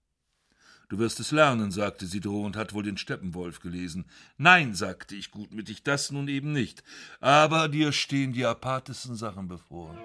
[0.90, 4.06] Du wirst es lernen, sagte sie drohend, hat wohl den Steppenwolf gelesen.
[4.38, 6.82] Nein, sagte ich gutmütig, das nun eben nicht.
[7.20, 9.98] Aber dir stehen die apartesten Sachen bevor.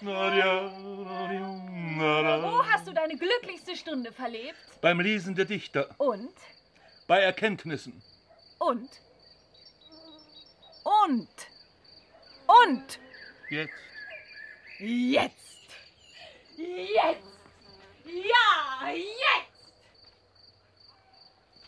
[0.00, 0.14] Wo
[2.66, 4.56] hast du deine glücklichste Stunde verlebt?
[4.80, 5.88] Beim Lesen der Dichter.
[5.98, 6.32] Und?
[7.06, 8.02] Bei Erkenntnissen.
[8.58, 8.88] Und?
[10.82, 11.28] Und?
[12.46, 12.98] Und?
[13.50, 13.74] Jetzt.
[14.78, 15.34] Jetzt!
[16.56, 17.33] Jetzt!
[18.14, 19.74] Ja, jetzt!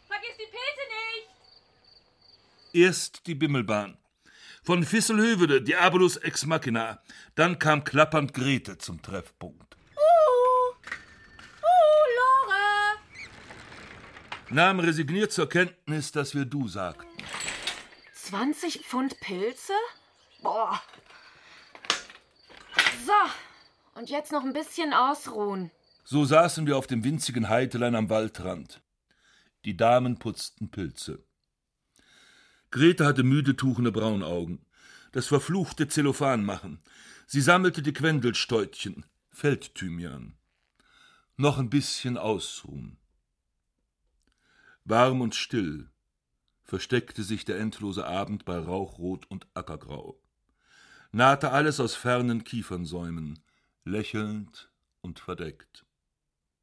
[0.07, 1.29] Vergiss die Pilze nicht!
[2.73, 3.99] Erst die Bimmelbahn.
[4.63, 7.03] Von Fisselhövede, Diabolus ex machina.
[7.35, 9.77] Dann kam klappernd Grete zum Treffpunkt.
[9.97, 10.75] Uh!
[11.63, 12.99] Uh, Lore!
[14.51, 17.07] Nahm resigniert zur Kenntnis, dass wir du sagten.
[18.15, 19.73] 20 Pfund Pilze?
[20.43, 20.81] Boah.
[23.05, 25.71] So, und jetzt noch ein bisschen ausruhen.
[26.09, 28.81] So saßen wir auf dem winzigen Heitelein am Waldrand.
[29.65, 31.25] Die Damen putzten Pilze.
[32.71, 34.65] Grete hatte müde tuchende Braunaugen.
[35.11, 36.81] Das verfluchte Zellophan machen.
[37.27, 40.37] Sie sammelte die Quendelstäutchen, Feldthymian.
[41.37, 42.99] Noch ein bisschen ausruhen.
[44.85, 45.91] Warm und still
[46.63, 50.23] versteckte sich der endlose Abend bei Rauchrot und Ackergrau.
[51.11, 53.41] Nahte alles aus fernen Kiefernsäumen,
[53.85, 55.86] lächelnd und verdeckt.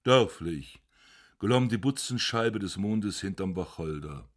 [0.04, 0.82] Dörflich
[1.39, 4.28] glomm die Butzenscheibe des Mondes hinterm Wacholder.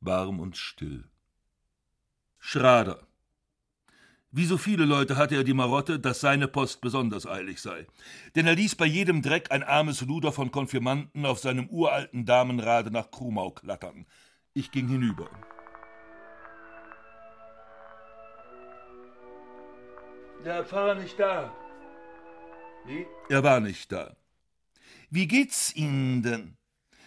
[0.00, 1.04] Warm und still.
[2.38, 3.06] Schrader.
[4.30, 7.86] Wie so viele Leute hatte er die Marotte, dass seine Post besonders eilig sei.
[8.34, 12.90] Denn er ließ bei jedem Dreck ein armes Luder von Konfirmanden auf seinem uralten Damenrade
[12.90, 14.06] nach Krumau klattern.
[14.54, 15.28] Ich ging hinüber.
[20.46, 21.52] Der Pfarrer nicht da.
[22.86, 23.06] Wie?
[23.28, 24.16] Er war nicht da.
[25.12, 26.56] Wie geht's Ihnen denn?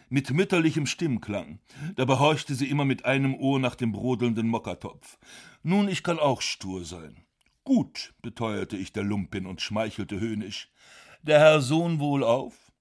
[0.09, 1.59] Mit mütterlichem Stimmklang.
[1.95, 5.17] Dabei horchte sie immer mit einem Ohr nach dem brodelnden Mockertopf.
[5.63, 7.23] Nun, ich kann auch stur sein.
[7.63, 10.69] Gut, beteuerte ich der Lumpin und schmeichelte höhnisch.
[11.21, 12.73] Der Herr Sohn wohl auf?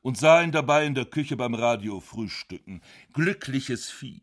[0.00, 2.82] Und sah ihn dabei in der Küche beim Radio frühstücken.
[3.12, 4.22] Glückliches Vieh.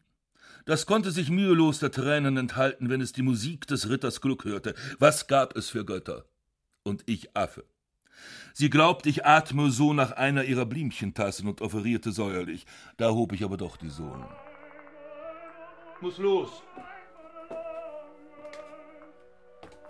[0.66, 4.76] Das konnte sich mühelos der Tränen enthalten, wenn es die Musik des Ritters Glück hörte.
[5.00, 6.26] Was gab es für Götter?
[6.84, 7.64] Und ich Affe.
[8.54, 12.66] Sie glaubt, ich atme so nach einer ihrer Blümchentassen und offerierte säuerlich.
[12.98, 14.26] Da hob ich aber doch die Sohn.
[16.02, 16.64] Muss los.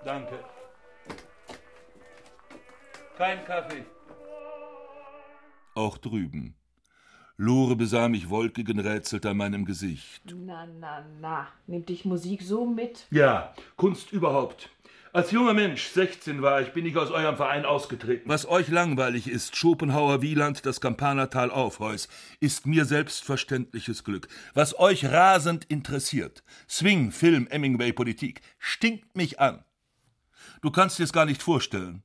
[0.03, 0.39] Danke.
[3.17, 3.85] Kein Kaffee.
[5.75, 6.55] Auch drüben.
[7.37, 10.23] Lore besah mich wolkig und rätselte an meinem Gesicht.
[10.35, 11.47] Na, na, na.
[11.67, 13.07] Nimmt dich Musik so mit?
[13.11, 14.69] Ja, Kunst überhaupt.
[15.11, 18.29] Als junger Mensch, 16 war ich, bin ich aus eurem Verein ausgetreten.
[18.29, 22.07] Was euch langweilig ist, Schopenhauer, Wieland, das Kampanertal, Aufheus,
[22.39, 24.27] ist mir selbstverständliches Glück.
[24.53, 29.63] Was euch rasend interessiert, Swing, Film, Hemingway, Politik, stinkt mich an.
[30.61, 32.03] Du kannst dir's gar nicht vorstellen.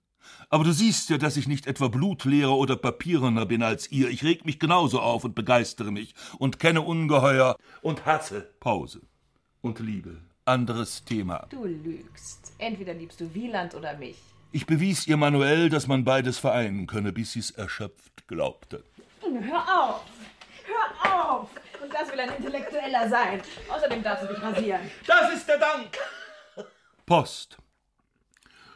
[0.48, 4.09] Aber du siehst ja, dass ich nicht etwa Blutlehrer oder Papierenner bin als ihr.
[4.09, 9.02] Ich reg mich genauso auf und begeistere mich und kenne ungeheuer und hasse Pause
[9.61, 10.22] und Liebe.
[10.47, 11.47] Anderes Thema.
[11.51, 12.53] Du lügst.
[12.59, 14.16] Entweder liebst du Wieland oder mich.
[14.53, 18.84] Ich bewies ihr manuell, dass man beides vereinen könne, bis sie's erschöpft glaubte.
[19.22, 20.05] Hör auf!
[20.66, 21.51] Hör auf!
[21.82, 23.40] Und das will ein Intellektueller sein.
[23.68, 24.82] Außerdem darfst du dich rasieren.
[25.07, 25.99] Das ist der Dank!
[27.07, 27.59] Post.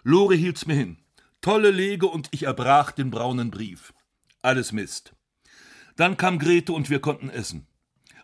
[0.03, 0.97] Lore hielt's mir hin.
[1.41, 3.93] Tolle Lege und ich erbrach den braunen Brief.
[4.43, 5.13] Alles Mist.
[5.97, 7.67] Dann kam Grete und wir konnten essen.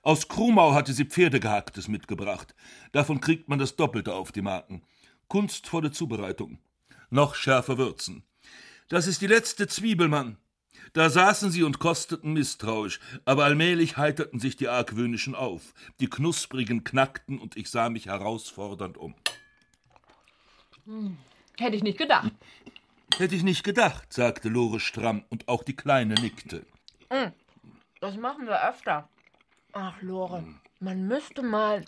[0.05, 2.55] Aus Krumau hatte sie Pferdegehacktes mitgebracht.
[2.93, 4.83] Davon kriegt man das Doppelte auf die Marken.
[5.29, 6.59] Kunstvolle Zubereitung.
[7.09, 8.23] Noch schärfer würzen.
[8.91, 10.37] Das ist die letzte Zwiebel, Mann.
[10.93, 15.73] Da saßen sie und kosteten misstrauisch, aber allmählich heiterten sich die Argwöhnischen auf.
[16.01, 19.15] Die Knusprigen knackten und ich sah mich herausfordernd um.
[20.85, 21.17] Hm.
[21.59, 22.31] Hätte ich nicht gedacht.
[23.17, 26.67] Hätte ich nicht gedacht, sagte Lore stramm, und auch die Kleine nickte.
[27.11, 27.33] Hm.
[28.01, 29.09] Das machen wir öfter.
[29.77, 30.45] Ach, Lore,
[30.79, 31.85] man müsste mal.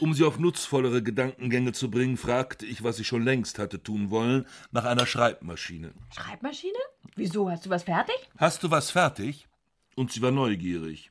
[0.00, 4.10] Um sie auf nutzvollere Gedankengänge zu bringen, fragte ich, was ich schon längst hatte tun
[4.10, 5.92] wollen, nach einer Schreibmaschine.
[6.14, 6.78] Schreibmaschine?
[7.14, 7.50] Wieso?
[7.50, 8.16] Hast du was fertig?
[8.38, 9.46] Hast du was fertig?
[9.96, 11.10] Und sie war neugierig.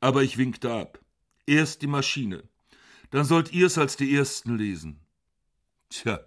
[0.00, 0.98] Aber ich winkte ab.
[1.46, 2.42] Erst die Maschine.
[3.12, 4.98] Dann sollt ihr's als die Ersten lesen.
[5.88, 6.20] Tja,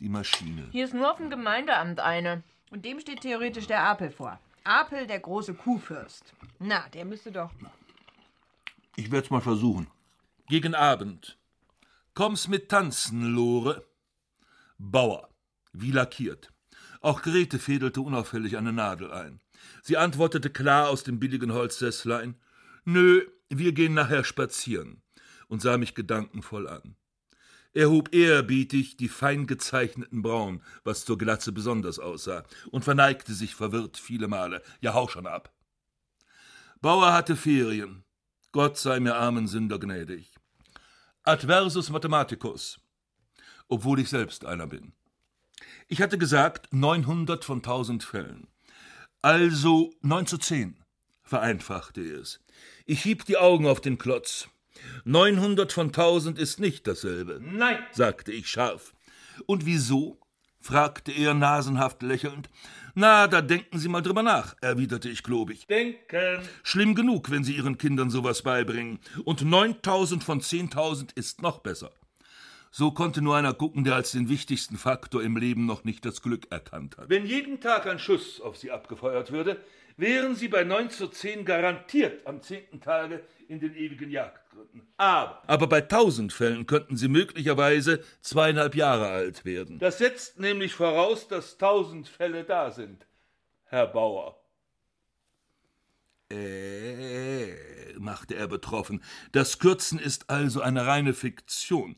[0.00, 0.68] die Maschine.
[0.72, 2.42] Hier ist nur auf dem Gemeindeamt eine.
[2.70, 4.40] Und dem steht theoretisch der Apel vor.
[4.64, 6.32] Apel, der große Kuhfürst.
[6.58, 7.50] Na, der müsste doch.
[9.00, 9.86] Ich werd's mal versuchen.
[10.46, 11.38] Gegen Abend.
[12.12, 13.82] Komm's mit tanzen, Lore.
[14.76, 15.30] Bauer.
[15.72, 16.52] Wie lackiert.
[17.00, 19.40] Auch Grete fädelte unauffällig eine Nadel ein.
[19.82, 22.34] Sie antwortete klar aus dem billigen Holzsesslein:
[22.84, 25.00] Nö, wir gehen nachher spazieren.
[25.48, 26.94] Und sah mich gedankenvoll an.
[27.72, 33.54] Er hob ehrerbietig die fein gezeichneten Brauen, was zur Glatze besonders aussah, und verneigte sich
[33.54, 34.60] verwirrt viele Male.
[34.82, 35.54] Ja, hau schon ab.
[36.82, 38.04] Bauer hatte Ferien.
[38.52, 40.34] Gott sei mir armen Sünder gnädig.
[41.22, 42.80] Adversus Mathematicus.
[43.68, 44.92] Obwohl ich selbst einer bin.
[45.86, 48.48] Ich hatte gesagt, 900 von 1000 Fällen.
[49.22, 50.82] Also 9 zu 10,
[51.22, 52.40] vereinfachte er es.
[52.86, 54.48] Ich hieb die Augen auf den Klotz.
[55.04, 57.38] 900 von 1000 ist nicht dasselbe.
[57.40, 58.94] Nein, sagte ich scharf.
[59.46, 60.18] Und wieso?
[60.58, 62.50] fragte er nasenhaft lächelnd.
[62.94, 65.66] Na, da denken Sie mal drüber nach, erwiderte ich klobig.
[65.66, 66.40] Denken.
[66.62, 68.98] Schlimm genug, wenn Sie Ihren Kindern sowas beibringen.
[69.24, 71.90] Und 9000 von 10.000 ist noch besser.
[72.72, 76.22] So konnte nur einer gucken, der als den wichtigsten Faktor im Leben noch nicht das
[76.22, 77.08] Glück erkannt hat.
[77.08, 79.60] Wenn jeden Tag ein Schuss auf Sie abgefeuert würde,
[79.96, 84.82] wären Sie bei 9 zu 10 garantiert am zehnten Tage in den ewigen Jagdgründen.
[84.96, 85.42] Aber.
[85.48, 89.80] Aber bei tausend Fällen könnten Sie möglicherweise zweieinhalb Jahre alt werden.
[89.80, 93.06] Das setzt nämlich voraus, dass tausend Fälle da sind,
[93.64, 94.40] Herr Bauer.
[96.30, 97.54] Äh,
[97.98, 99.02] machte er betroffen.
[99.32, 101.96] Das Kürzen ist also eine reine Fiktion.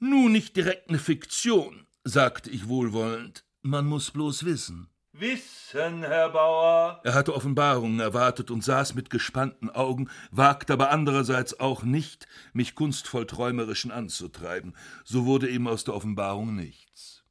[0.00, 3.44] Nun, nicht direkt eine Fiktion, sagte ich wohlwollend.
[3.62, 4.88] Man muss bloß wissen.
[5.18, 7.00] Wissen, Herr Bauer.
[7.04, 12.74] Er hatte Offenbarungen erwartet und saß mit gespannten Augen, wagte aber andererseits auch nicht, mich
[12.74, 14.76] kunstvoll träumerischen anzutreiben.
[15.04, 17.24] So wurde ihm aus der Offenbarung nichts.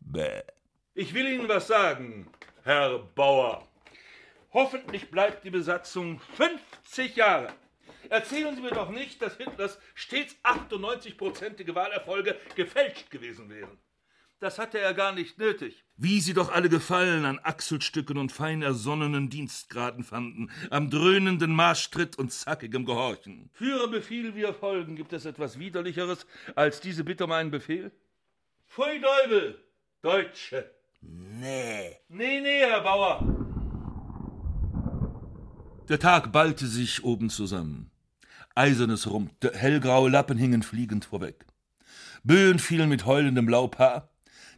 [0.00, 0.42] Bäh.
[0.94, 2.26] Ich will Ihnen was sagen,
[2.64, 3.66] Herr Bauer.
[4.52, 7.48] Hoffentlich bleibt die Besatzung 50 Jahre.
[8.10, 13.78] Erzählen Sie mir doch nicht, dass Hitlers stets 98-prozentige Wahlerfolge gefälscht gewesen wären.
[14.42, 15.84] Das hatte er gar nicht nötig.
[15.96, 22.18] Wie sie doch alle Gefallen an Achselstücken und fein ersonnenen Dienstgraden fanden, am dröhnenden Marschtritt
[22.18, 23.50] und zackigem Gehorchen.
[23.52, 24.96] Führe Befehl, wir folgen.
[24.96, 26.26] Gibt es etwas Widerlicheres
[26.56, 27.92] als diese Bitte um einen Befehl?
[28.66, 29.62] Pfui Teufel,
[30.02, 30.68] Deutsche.
[31.02, 31.98] Nee.
[32.08, 33.24] Nee, nee, Herr Bauer.
[35.88, 37.92] Der Tag ballte sich oben zusammen.
[38.56, 41.46] Eisernes rumpte, hellgraue Lappen hingen fliegend vorweg.
[42.24, 44.11] Böen fielen mit heulendem Laubhaar,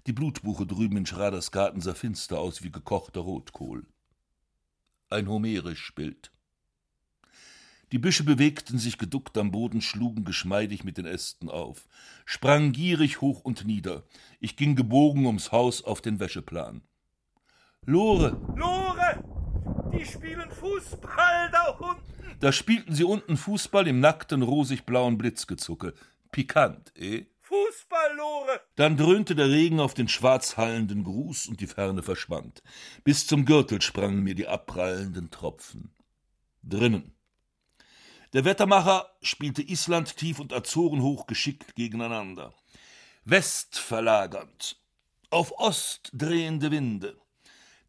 [0.06, 3.86] die Blutbuche drüben in Schraders Garten sah finster aus wie gekochter Rotkohl.
[5.08, 6.30] Ein homerisch Bild.
[7.92, 11.88] Die Büsche bewegten sich geduckt am Boden, schlugen geschmeidig mit den Ästen auf,
[12.24, 14.02] sprangen gierig hoch und nieder.
[14.40, 16.82] Ich ging gebogen ums Haus auf den Wäscheplan.
[17.86, 18.40] Lore!
[18.56, 19.22] Lore!
[19.92, 22.14] Die spielen Fußball da unten!
[22.40, 25.94] Da spielten sie unten Fußball im nackten, rosig-blauen Blitzgezucke.
[26.32, 27.26] Pikant, eh?
[27.84, 28.60] Fußball, Lore!
[28.76, 32.62] Dann dröhnte der Regen auf den schwarz hallenden Gruß und die Ferne verschwand.
[33.04, 35.92] Bis zum Gürtel sprangen mir die abprallenden Tropfen.
[36.62, 37.14] Drinnen.
[38.32, 42.52] Der Wettermacher spielte Island tief und Azoren hoch geschickt gegeneinander.
[43.24, 44.76] West verlagernd,
[45.30, 47.16] auf Ost drehende Winde.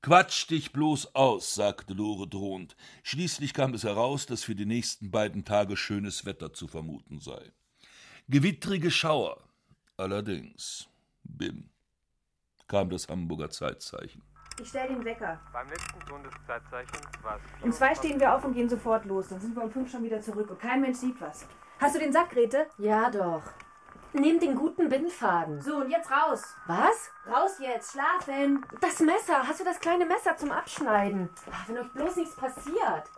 [0.01, 2.75] Quatsch dich bloß aus, sagte Lore drohend.
[3.01, 7.51] Schließlich kam es heraus, dass für die nächsten beiden Tage schönes Wetter zu vermuten sei.
[8.27, 9.44] Gewittrige Schauer.
[9.97, 10.87] Allerdings.
[11.23, 11.69] Bim.
[12.67, 14.21] kam das Hamburger Zeitzeichen.
[14.61, 15.39] Ich stell den Wecker.
[15.51, 17.63] Beim letzten Ton des Zeitzeichens war es.
[17.63, 19.27] Um zwei stehen wir auf und gehen sofort los.
[19.29, 21.45] Dann sind wir um fünf schon wieder zurück und kein Mensch sieht was.
[21.79, 22.67] Hast du den Sack, Grete?
[22.77, 23.43] Ja, doch.
[24.13, 25.61] Nimm den guten Bindfaden.
[25.61, 26.41] So, und jetzt raus.
[26.67, 27.11] Was?
[27.27, 28.65] Raus jetzt, schlafen.
[28.79, 29.45] Das Messer.
[29.45, 31.29] Hast du das kleine Messer zum Abschneiden?
[31.51, 33.09] Ach, wenn euch bloß nichts passiert.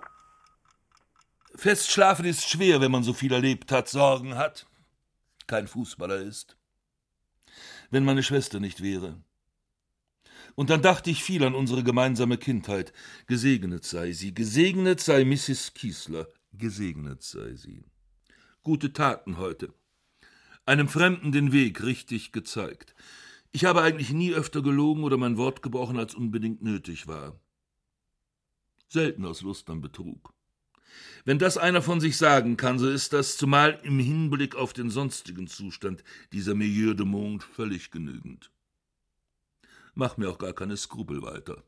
[1.54, 4.66] Festschlafen ist schwer, wenn man so viel erlebt hat, Sorgen hat.
[5.46, 6.57] Kein Fußballer ist.
[7.90, 9.22] Wenn meine Schwester nicht wäre.
[10.56, 12.94] Und dann dachte ich viel an unsere gemeinsame Kindheit.
[13.28, 15.74] Gesegnet sei sie, gesegnet sei Mrs.
[15.74, 17.84] Kiesler, gesegnet sei sie.
[18.64, 19.74] Gute Taten heute
[20.68, 22.94] einem Fremden den Weg richtig gezeigt.
[23.54, 27.40] Ich habe eigentlich nie öfter gelogen oder mein Wort gebrochen, als unbedingt nötig war.
[28.90, 30.34] Selten aus Lust am Betrug.
[31.26, 34.90] Wenn das einer von sich sagen kann, so ist das zumal im Hinblick auf den
[34.90, 38.50] sonstigen Zustand dieser Milieu de Monde völlig genügend.
[39.94, 41.64] Mach mir auch gar keine Skrupel weiter.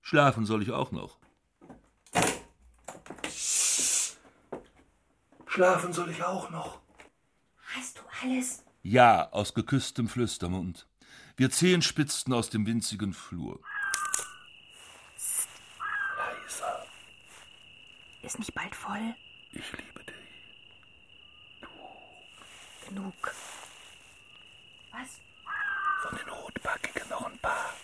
[0.00, 1.18] Schlafen soll ich auch noch.
[5.46, 6.80] Schlafen soll ich auch noch.
[7.76, 8.64] Hast du alles?
[8.82, 10.86] Ja, aus geküsstem Flüstermund.
[11.36, 13.60] Wir Zehenspitzten aus dem winzigen Flur.
[18.22, 19.14] Ist nicht bald voll?
[19.50, 20.14] Ich liebe dich.
[21.60, 21.68] Du.
[22.88, 23.34] Genug.
[24.92, 25.20] Was?
[26.02, 27.74] Von den Rotbackigen noch ein paar.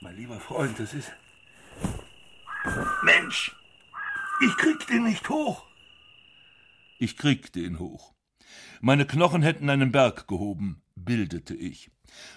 [0.00, 1.12] Mein lieber Freund, das ist.
[3.02, 3.54] Mensch!
[4.40, 5.66] Ich krieg den nicht hoch.
[6.98, 8.14] Ich kriegte ihn hoch.
[8.80, 11.90] Meine Knochen hätten einen Berg gehoben, bildete ich.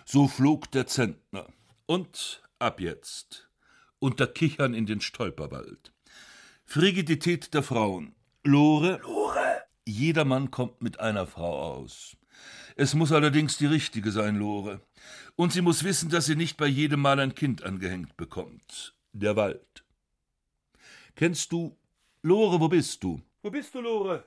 [0.06, 1.48] So flog der Zentner.
[1.86, 3.47] Und ab jetzt.
[4.00, 5.92] Unter Kichern in den Stolperwald.
[6.66, 8.16] Frigidität der Frauen.
[8.44, 9.00] Lore.
[9.02, 9.64] Lore.
[9.86, 12.16] Jeder Mann kommt mit einer Frau aus.
[12.76, 14.82] Es muss allerdings die richtige sein, Lore.
[15.36, 18.96] Und sie muss wissen, dass sie nicht bei jedem Mal ein Kind angehängt bekommt.
[19.14, 19.84] Der Wald.
[21.16, 21.76] Kennst du.
[22.22, 23.22] Lore, wo bist du?
[23.42, 24.26] Wo bist du, Lore?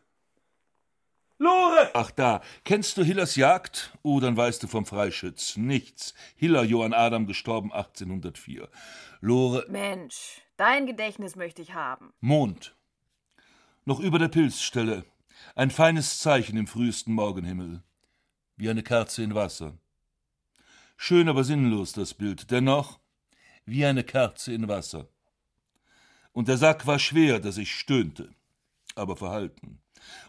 [1.41, 1.91] Lore!
[1.95, 3.97] Ach da, kennst du Hillers Jagd?
[4.03, 6.13] Oh, dann weißt du vom Freischütz nichts.
[6.37, 8.69] Hiller Johann Adam gestorben 1804.
[9.23, 9.65] Lore.
[9.71, 12.13] Mensch, dein Gedächtnis möchte ich haben.
[12.21, 12.77] Mond.
[13.87, 15.07] Noch über der Pilzstelle.
[15.55, 17.83] Ein feines Zeichen im frühesten Morgenhimmel.
[18.59, 19.79] Wie eine Kerze in Wasser.
[20.99, 22.51] Schön, aber sinnlos das Bild.
[22.51, 23.01] Dennoch
[23.65, 25.09] wie eine Kerze in Wasser.
[26.33, 28.29] Und der Sack war schwer, dass ich stöhnte,
[28.95, 29.81] aber verhalten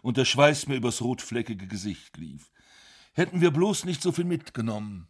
[0.02, 2.50] und der Schweiß mir übers rotfleckige Gesicht lief.
[3.12, 5.08] Hätten wir bloß nicht so viel mitgenommen.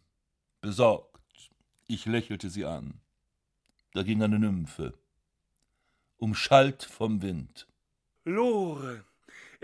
[0.61, 1.51] Besorgt.
[1.87, 2.99] Ich lächelte sie an.
[3.93, 4.93] Da ging eine Nymphe.
[6.17, 7.67] Umschallt vom Wind.
[8.25, 9.03] Lore,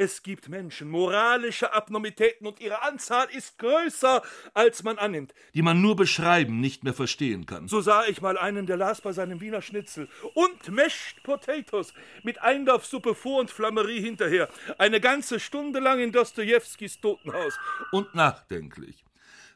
[0.02, 4.22] Es gibt Menschen, moralische Abnormitäten und ihre Anzahl ist größer,
[4.54, 7.68] als man annimmt, die man nur beschreiben, nicht mehr verstehen kann.
[7.68, 11.94] So sah ich mal einen, der las bei seinem Wiener Schnitzel und Mashed Potatoes
[12.24, 14.48] mit Einlaufsuppe vor und Flammerie hinterher.
[14.78, 17.60] Eine ganze Stunde lang in Dostojewskis Totenhaus
[17.92, 19.04] und nachdenklich.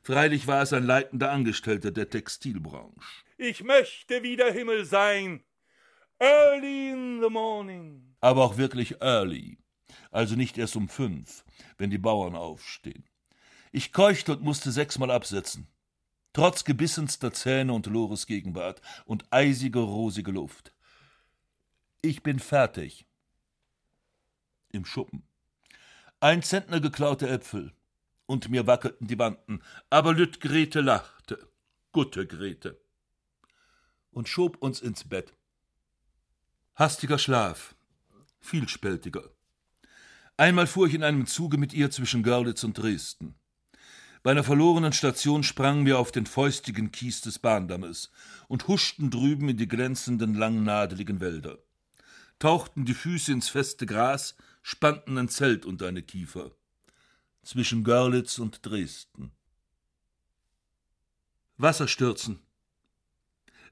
[0.01, 3.23] Freilich war es ein leitender Angestellter der Textilbranche.
[3.37, 5.45] Ich möchte wie der Himmel sein.
[6.19, 8.17] Early in the morning.
[8.19, 9.62] Aber auch wirklich early.
[10.11, 11.43] Also nicht erst um fünf,
[11.77, 13.03] wenn die Bauern aufstehen.
[13.71, 15.67] Ich keuchte und musste sechsmal absetzen.
[16.33, 20.73] Trotz gebissenster Zähne und Lores Gegenwart und eisige, rosige Luft.
[22.01, 23.05] Ich bin fertig.
[24.71, 25.23] Im Schuppen.
[26.19, 27.73] Ein Zentner geklaute Äpfel.
[28.25, 29.61] Und mir wackelten die Wanten.
[29.89, 31.47] Aber Lütt Grete lachte.
[31.91, 32.81] Gute Grete.
[34.11, 35.33] Und schob uns ins Bett.
[36.75, 37.75] Hastiger Schlaf.
[38.39, 39.29] Vielspältiger.
[40.35, 43.35] Einmal fuhr ich in einem Zuge mit ihr zwischen Görlitz und Dresden.
[44.23, 48.09] Bei einer verlorenen Station sprangen wir auf den fäustigen Kies des Bahndammes
[48.47, 51.59] und huschten drüben in die glänzenden, langnadeligen Wälder,
[52.39, 56.51] tauchten die Füße ins feste Gras, spannten ein Zelt unter eine Kiefer.
[57.43, 59.31] Zwischen Görlitz und Dresden.
[61.57, 62.39] Wasserstürzen.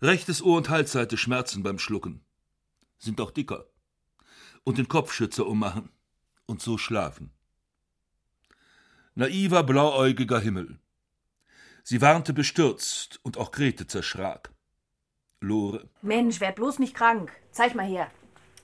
[0.02, 2.22] Rechtes Ohr und Halsseite schmerzen beim Schlucken.
[3.00, 3.66] Sind doch dicker.
[4.64, 5.90] Und den Kopfschützer ummachen
[6.52, 7.32] und so schlafen.
[9.16, 10.78] Naiver, blauäugiger Himmel.
[11.84, 14.52] Sie warnte bestürzt und auch Grete zerschrak.
[15.40, 15.90] Lore.
[16.04, 17.32] Mensch, werd bloß nicht krank.
[17.52, 18.12] Zeig mal her.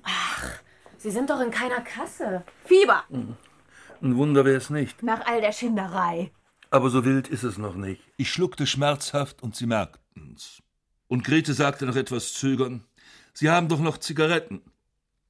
[0.04, 0.62] Ach,
[0.98, 2.44] Sie sind doch in keiner Kasse.
[2.66, 3.04] Fieber.
[3.10, 5.04] Ein Wunder wär's nicht.
[5.04, 6.32] Nach all der Schinderei.
[6.70, 8.02] Aber so wild ist es noch nicht.
[8.18, 10.62] Ich schluckte schmerzhaft und sie merkten's.
[11.08, 12.84] Und Grete sagte nach etwas Zögern:
[13.34, 14.62] Sie haben doch noch Zigaretten.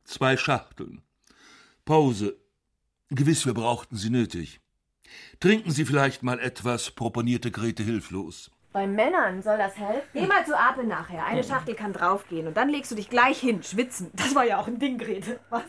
[0.04, 1.02] Zwei Schachteln.
[1.86, 2.38] Pause.
[3.10, 4.60] Gewiss, wir brauchten sie nötig.
[5.40, 8.52] Trinken Sie vielleicht mal etwas, proponierte Grete hilflos.
[8.74, 10.08] Bei Männern soll das helfen?
[10.14, 11.26] Geh mal zu Apel nachher.
[11.26, 12.48] Eine Schachtel kann draufgehen.
[12.48, 14.12] Und dann legst du dich gleich hin, schwitzen.
[14.14, 15.40] Das war ja auch ein Ding, Grete.
[15.50, 15.64] Was?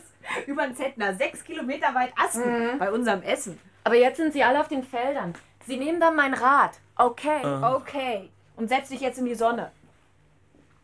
[0.45, 2.77] Über den Zettner, sechs Kilometer weit Asten.
[2.77, 3.57] Bei unserem Essen.
[3.83, 5.33] Aber jetzt sind Sie alle auf den Feldern.
[5.65, 6.79] Sie nehmen dann mein Rad.
[6.97, 7.43] Okay.
[7.43, 8.29] Okay.
[8.57, 9.71] Und setz dich jetzt in die Sonne.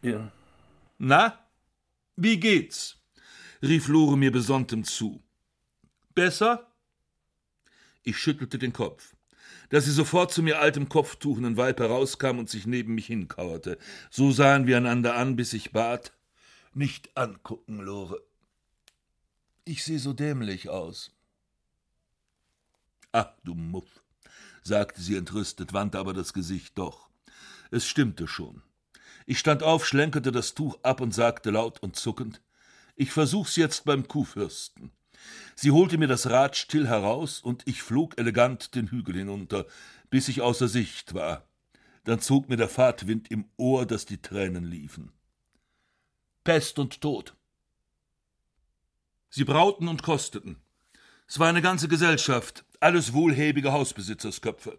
[0.01, 0.32] Ja.
[0.97, 1.38] Na,
[2.16, 2.97] wie geht's?
[3.62, 5.22] rief Lore mir besonntem zu.
[6.16, 6.72] Besser?
[8.03, 9.16] Ich schüttelte den Kopf.
[9.70, 13.78] Dass sie sofort zu mir altem kopftuchenden Weib herauskam und sich neben mich hinkauerte.
[14.09, 16.13] So sahen wir einander an, bis ich bat:
[16.74, 18.24] Nicht angucken, Lore.
[19.66, 21.11] Ich sehe so dämlich aus.
[23.11, 24.03] Ach, du Muff,
[24.61, 27.09] sagte sie entrüstet, wandte aber das Gesicht doch.
[27.72, 28.61] Es stimmte schon.
[29.26, 32.41] Ich stand auf, schlenkerte das Tuch ab und sagte laut und zuckend:
[32.95, 34.91] Ich versuch's jetzt beim Kuhfürsten.
[35.55, 39.65] Sie holte mir das Rad still heraus, und ich flog elegant den Hügel hinunter,
[40.09, 41.47] bis ich außer Sicht war.
[42.03, 45.11] Dann zog mir der Fahrtwind im Ohr, dass die Tränen liefen.
[46.43, 47.36] Pest und Tod.
[49.30, 50.57] Sie brauten und kosteten.
[51.28, 54.78] Es war eine ganze Gesellschaft, alles wohlhäbige Hausbesitzersköpfe.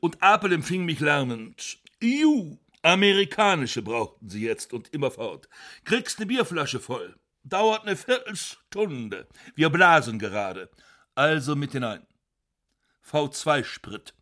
[0.00, 1.78] Und Apel empfing mich lärmend.
[2.00, 5.48] Juh, amerikanische brauchten sie jetzt und immerfort.
[5.84, 7.16] Kriegst ne Bierflasche voll.
[7.48, 9.26] Dauert ne Viertelstunde.
[9.54, 10.70] Wir blasen gerade.
[11.14, 12.06] Also mit hinein.
[13.10, 14.14] V2-Sprit.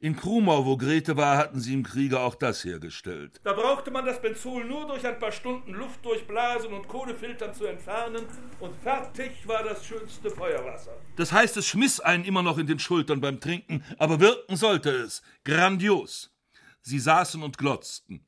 [0.00, 3.38] In Krumau, wo Grete war, hatten sie im Kriege auch das hergestellt.
[3.44, 7.66] Da brauchte man das Benzol nur durch ein paar Stunden Luft durchblasen und Kohlefiltern zu
[7.66, 8.24] entfernen
[8.60, 10.96] und fertig war das schönste Feuerwasser.
[11.16, 14.90] Das heißt, es schmiss einen immer noch in den Schultern beim Trinken, aber wirken sollte
[14.90, 15.22] es.
[15.44, 16.34] Grandios.
[16.80, 18.26] Sie saßen und glotzten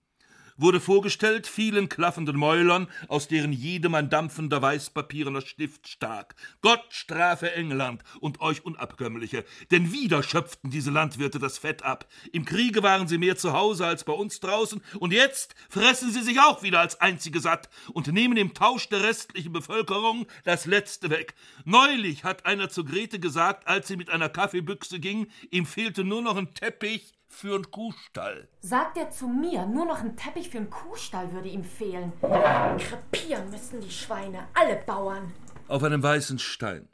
[0.57, 6.35] wurde vorgestellt vielen klaffenden Mäulern, aus deren jedem ein dampfender weißpapierener Stift stak.
[6.61, 12.07] Gott strafe England und euch Unabkömmliche, denn wieder schöpften diese Landwirte das Fett ab.
[12.33, 16.23] Im Kriege waren sie mehr zu Hause als bei uns draußen, und jetzt fressen sie
[16.23, 21.11] sich auch wieder als einzige satt und nehmen im Tausch der restlichen Bevölkerung das Letzte
[21.11, 21.35] weg.
[21.65, 26.23] Neulich hat einer zu Grete gesagt, als sie mit einer Kaffeebüchse ging, ihm fehlte nur
[26.23, 28.49] noch ein Teppich für einen Kuhstall.
[28.61, 32.13] Sagt er zu mir, nur noch ein Teppich für einen Kuhstall würde ihm fehlen.
[32.21, 35.33] Krepieren müssten die Schweine, alle Bauern.
[35.67, 36.89] Auf einem weißen Stein.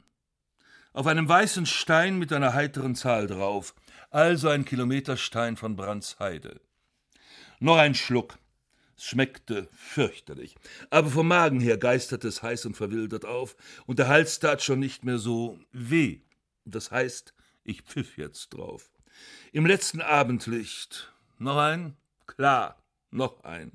[0.93, 3.75] Auf einem weißen Stein mit einer heiteren Zahl drauf.
[4.09, 6.61] Also ein Kilometerstein von Brandsheide.
[7.59, 8.39] Noch ein Schluck.
[8.97, 10.55] Es schmeckte fürchterlich.
[10.89, 14.79] Aber vom Magen her geisterte es heiß und verwildert auf, und der Hals tat schon
[14.79, 16.21] nicht mehr so weh.
[16.65, 17.33] Das heißt,
[17.63, 18.89] ich pfiff jetzt drauf.
[19.51, 21.11] Im letzten Abendlicht.
[21.37, 21.95] Noch ein?
[22.27, 23.71] Klar, noch ein.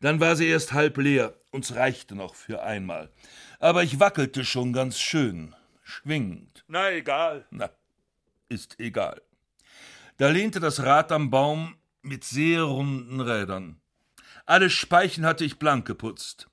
[0.00, 3.10] Dann war sie erst halb leer, uns reichte noch für einmal.
[3.58, 5.54] Aber ich wackelte schon ganz schön.
[5.82, 6.64] schwingt.
[6.68, 7.46] Na, egal.
[7.50, 7.70] Na,
[8.48, 9.22] ist egal.
[10.18, 13.80] Da lehnte das Rad am Baum mit sehr runden Rädern.
[14.46, 16.48] Alle Speichen hatte ich blank geputzt.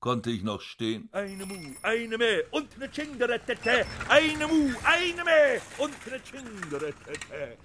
[0.00, 1.08] Konnte ich noch stehen?
[1.12, 3.86] Eine Mu, eine Mäh und eine Chingeretete.
[4.08, 7.56] Eine Mu, eine Mäh und eine Chingeretete.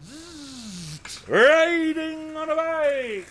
[1.28, 3.28] Riding on a bike.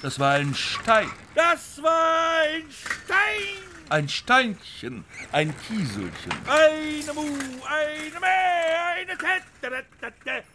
[0.00, 1.10] Das war ein Stein.
[1.34, 3.70] Das war ein Stein.
[3.90, 6.32] Ein Steinchen, ein Kieselchen.
[6.46, 7.26] Eine Mu,
[7.66, 9.84] eine Mäh, eine Tette,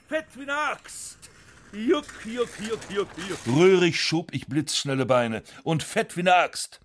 [0.07, 1.29] fett wie eine Axt.
[1.73, 3.39] Juck, juck, juck, juck, juck.
[3.47, 6.79] Röhrig schob ich blitzschnelle Beine und fett wie eine Axt.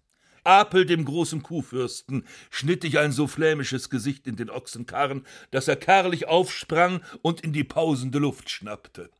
[0.45, 5.77] Apel dem großen Kuhfürsten schnitt ich ein so flämisches Gesicht in den Ochsenkarren, dass er
[5.77, 9.11] karlich aufsprang und in die pausende Luft schnappte.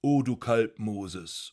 [0.00, 1.52] O du Kalb Moses.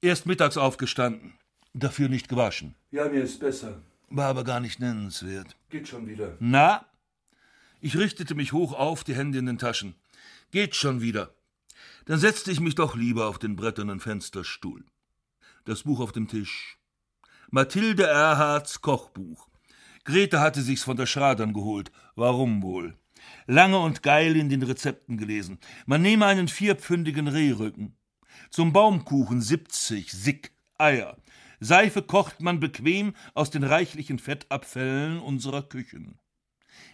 [0.00, 1.34] Erst mittags aufgestanden,
[1.72, 2.74] dafür nicht gewaschen.
[2.90, 3.80] Ja, mir ist besser.
[4.08, 5.56] War aber gar nicht nennenswert.
[5.70, 6.36] Geht schon wieder.
[6.40, 6.84] Na?
[7.80, 9.94] Ich richtete mich hoch auf, die Hände in den Taschen.
[10.50, 11.34] Geht schon wieder.
[12.04, 14.84] Dann setzte ich mich doch lieber auf den bretternen Fensterstuhl.
[15.64, 16.76] Das Buch auf dem Tisch.
[17.50, 19.48] Mathilde Erhards Kochbuch.
[20.04, 21.92] Grete hatte sich's von der Schradern geholt.
[22.16, 22.98] Warum wohl?
[23.46, 25.60] Lange und geil in den Rezepten gelesen.
[25.86, 27.96] Man nehme einen vierpfündigen Rehrücken.
[28.50, 31.16] Zum Baumkuchen 70 Sick Eier.
[31.60, 36.18] Seife kocht man bequem aus den reichlichen Fettabfällen unserer Küchen.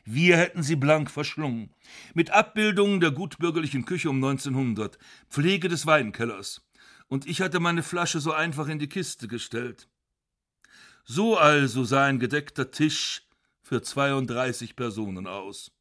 [0.04, 1.70] Wir hätten sie blank verschlungen.
[2.12, 4.98] Mit Abbildungen der gutbürgerlichen Küche um 1900,
[5.30, 6.67] Pflege des Weinkellers.
[7.08, 9.88] Und ich hatte meine Flasche so einfach in die Kiste gestellt.
[11.04, 13.26] So also sah ein gedeckter Tisch
[13.62, 15.72] für 32 Personen aus.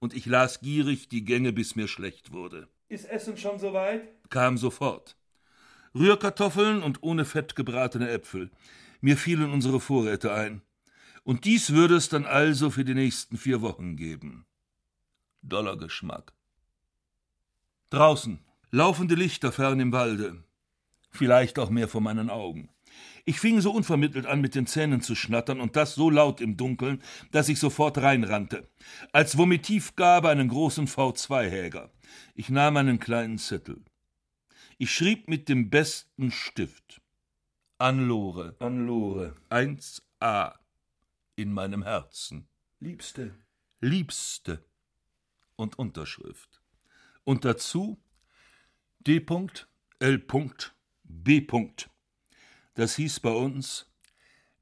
[0.00, 2.68] Und ich las gierig die Gänge, bis mir schlecht wurde.
[2.88, 4.02] Ist Essen schon soweit?
[4.30, 5.16] Kam sofort.
[5.94, 8.50] Rührkartoffeln und ohne Fett gebratene Äpfel.
[9.00, 10.62] Mir fielen unsere Vorräte ein.
[11.22, 14.44] Und dies würde es dann also für die nächsten vier Wochen geben.
[15.42, 16.32] Doller Geschmack.
[17.90, 20.42] Draußen, laufende Lichter fern im Walde.
[21.14, 22.68] Vielleicht auch mehr vor meinen Augen.
[23.24, 26.56] Ich fing so unvermittelt an, mit den Zähnen zu schnattern und das so laut im
[26.56, 27.00] Dunkeln,
[27.30, 28.68] dass ich sofort reinrannte.
[29.12, 31.90] Als Vomitivgabe einen großen V2-Häger.
[32.34, 33.82] Ich nahm einen kleinen Zettel.
[34.76, 37.00] Ich schrieb mit dem besten Stift.
[37.78, 38.56] An Lore.
[38.58, 39.36] An Lore.
[39.50, 40.54] 1a.
[41.36, 42.48] In meinem Herzen.
[42.80, 43.34] Liebste.
[43.80, 44.64] Liebste.
[45.54, 46.60] Und Unterschrift.
[47.22, 47.98] Und dazu
[48.98, 49.24] D.
[50.00, 50.18] L.
[51.04, 51.46] B.
[52.74, 53.90] Das hieß bei uns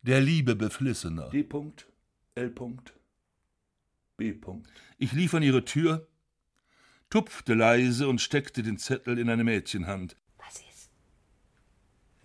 [0.02, 1.30] der liebe Beflissener.
[1.30, 1.48] D.
[2.34, 2.54] L.
[4.16, 4.34] B.
[4.98, 6.08] Ich lief an ihre Tür,
[7.10, 10.16] tupfte leise und steckte den Zettel in eine Mädchenhand.
[10.38, 10.90] Was ist?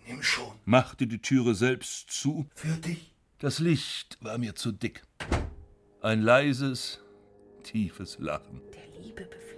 [0.06, 0.54] Nimm schon.
[0.66, 2.50] Machte die Türe selbst zu.
[2.56, 3.14] Für dich.
[3.40, 5.04] Das Licht war mir zu dick.
[6.02, 7.02] Ein leises,
[7.64, 8.62] tiefes Lachen.
[8.74, 9.57] Der liebe Beflissener.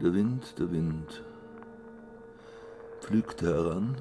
[0.00, 1.24] Der Wind, der Wind
[3.00, 3.96] pflügte heran,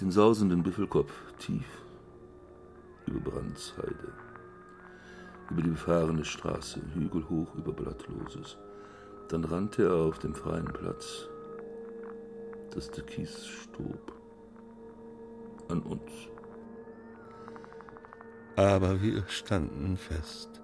[0.00, 1.66] den sausenden Büffelkopf tief
[3.06, 4.12] über Brandsheide,
[5.50, 8.56] über die befahrene Straße, hügelhoch über Blattloses.
[9.28, 11.28] Dann rannte er auf dem freien Platz,
[12.70, 14.12] dass der Kies stob,
[15.68, 16.10] an uns.
[18.56, 20.62] Aber wir standen fest,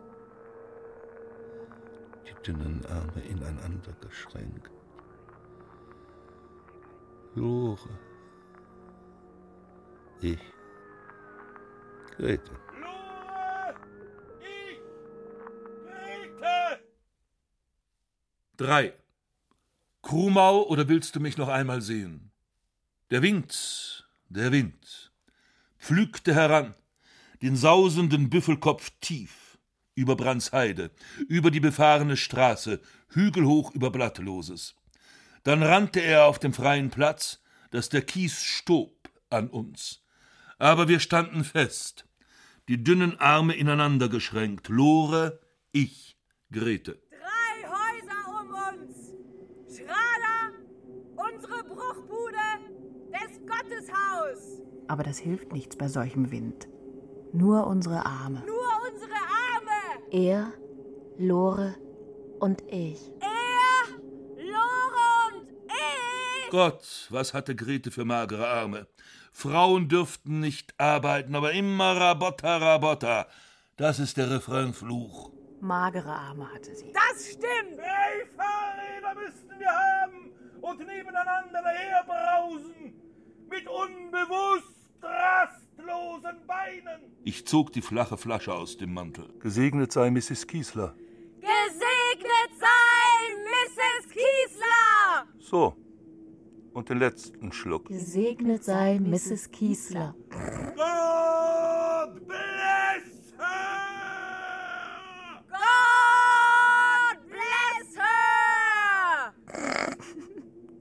[2.48, 4.70] Arme ineinander geschränkt.
[7.34, 7.88] Lore,
[10.22, 10.40] ich,
[12.16, 12.52] Grete.
[12.80, 13.74] Lore!
[14.40, 14.78] Ich!
[15.86, 16.80] Grete!
[18.56, 18.94] Drei.
[20.02, 22.30] Krumau, oder willst du mich noch einmal sehen?
[23.10, 25.12] Der Wind, der Wind,
[25.78, 26.74] pflügte heran,
[27.42, 29.49] den sausenden Büffelkopf tief,
[29.94, 30.90] über Brandsheide,
[31.28, 34.74] über die befahrene Straße, hügelhoch über Blattloses.
[35.42, 40.02] Dann rannte er auf dem freien Platz, dass der Kies stob an uns.
[40.58, 42.04] Aber wir standen fest,
[42.68, 45.40] die dünnen Arme ineinander geschränkt, Lore,
[45.72, 46.18] ich,
[46.52, 47.00] Grete.
[47.10, 49.12] Drei Häuser um uns.
[49.74, 50.52] Schrader,
[51.16, 52.36] unsere Bruchbude,
[53.12, 54.62] des Gotteshaus.
[54.88, 56.68] Aber das hilft nichts bei solchem Wind.
[57.32, 58.42] Nur unsere Arme.
[58.46, 58.79] Nur unsere Arme.
[60.12, 60.52] Er,
[61.18, 61.76] Lore
[62.40, 63.12] und ich.
[63.20, 63.96] Er,
[64.42, 66.50] Lore und ich.
[66.50, 68.88] Gott, was hatte Grete für magere Arme.
[69.30, 73.28] Frauen dürften nicht arbeiten, aber immer Rabotta, Rabotta.
[73.76, 75.30] Das ist der Refrainfluch.
[75.60, 76.92] Magere Arme hatte sie.
[76.92, 77.78] Das stimmt.
[77.78, 82.94] Drei Fahrräder müssten wir haben und nebeneinander herbrausen
[83.48, 84.80] mit unbewusst
[85.90, 87.00] rastlosen Beinen.
[87.24, 89.28] Ich zog die flache Flasche aus dem Mantel.
[89.40, 90.46] Gesegnet sei Mrs.
[90.46, 90.94] Kiesler.
[91.40, 94.08] Gesegnet sei Mrs.
[94.10, 95.26] Kiesler!
[95.38, 95.76] So.
[96.72, 97.88] Und den letzten Schluck.
[97.88, 99.50] Gesegnet sei Mrs.
[99.50, 100.14] Kiesler.
[100.30, 105.42] God bless her!
[105.50, 109.34] God bless her!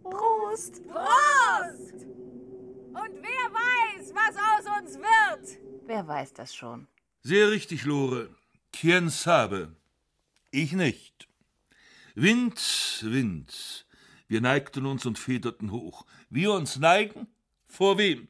[0.03, 0.81] Prost!
[0.87, 2.05] Prost!
[2.91, 5.59] Und wer weiß, was aus uns wird?
[5.85, 6.87] Wer weiß das schon?
[7.23, 8.29] Sehr richtig, Lore.
[8.71, 9.75] Quien sabe.
[10.51, 11.27] Ich nicht.
[12.15, 12.59] Wind,
[13.03, 13.85] Wind.
[14.27, 16.05] Wir neigten uns und federten hoch.
[16.29, 17.27] Wir uns neigen?
[17.67, 18.27] Vor wem?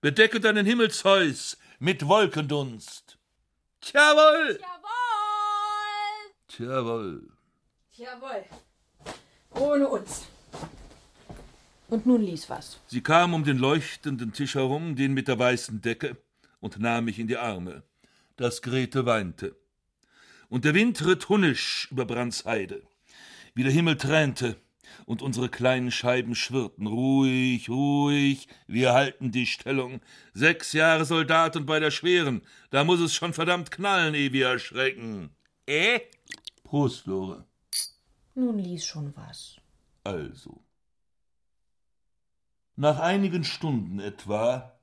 [0.00, 3.18] Bedecke deinen Himmel, Zeus, mit Wolkendunst.
[3.82, 4.60] Jawohl!
[4.60, 4.82] Jawohl!
[6.58, 7.28] Jawohl.
[7.92, 8.44] Jawohl.
[9.50, 10.26] Ohne uns.
[11.92, 12.80] Und nun lies was.
[12.86, 16.16] Sie kam um den leuchtenden Tisch herum, den mit der weißen Decke,
[16.58, 17.82] und nahm mich in die Arme.
[18.36, 19.54] Das Grete weinte.
[20.48, 22.80] Und der Wind ritt hunnisch über Brandsheide.
[23.54, 24.56] Wie der Himmel tränte,
[25.04, 26.86] und unsere kleinen Scheiben schwirrten.
[26.86, 30.00] Ruhig, ruhig, wir halten die Stellung.
[30.32, 32.40] Sechs Jahre Soldat und bei der Schweren,
[32.70, 35.28] da muss es schon verdammt knallen, ehe wir erschrecken.
[35.66, 36.00] Äh?
[36.64, 37.44] Prost, Lore.
[38.34, 39.56] Nun lies schon was.
[40.04, 40.62] Also.
[42.76, 44.78] Nach einigen Stunden etwa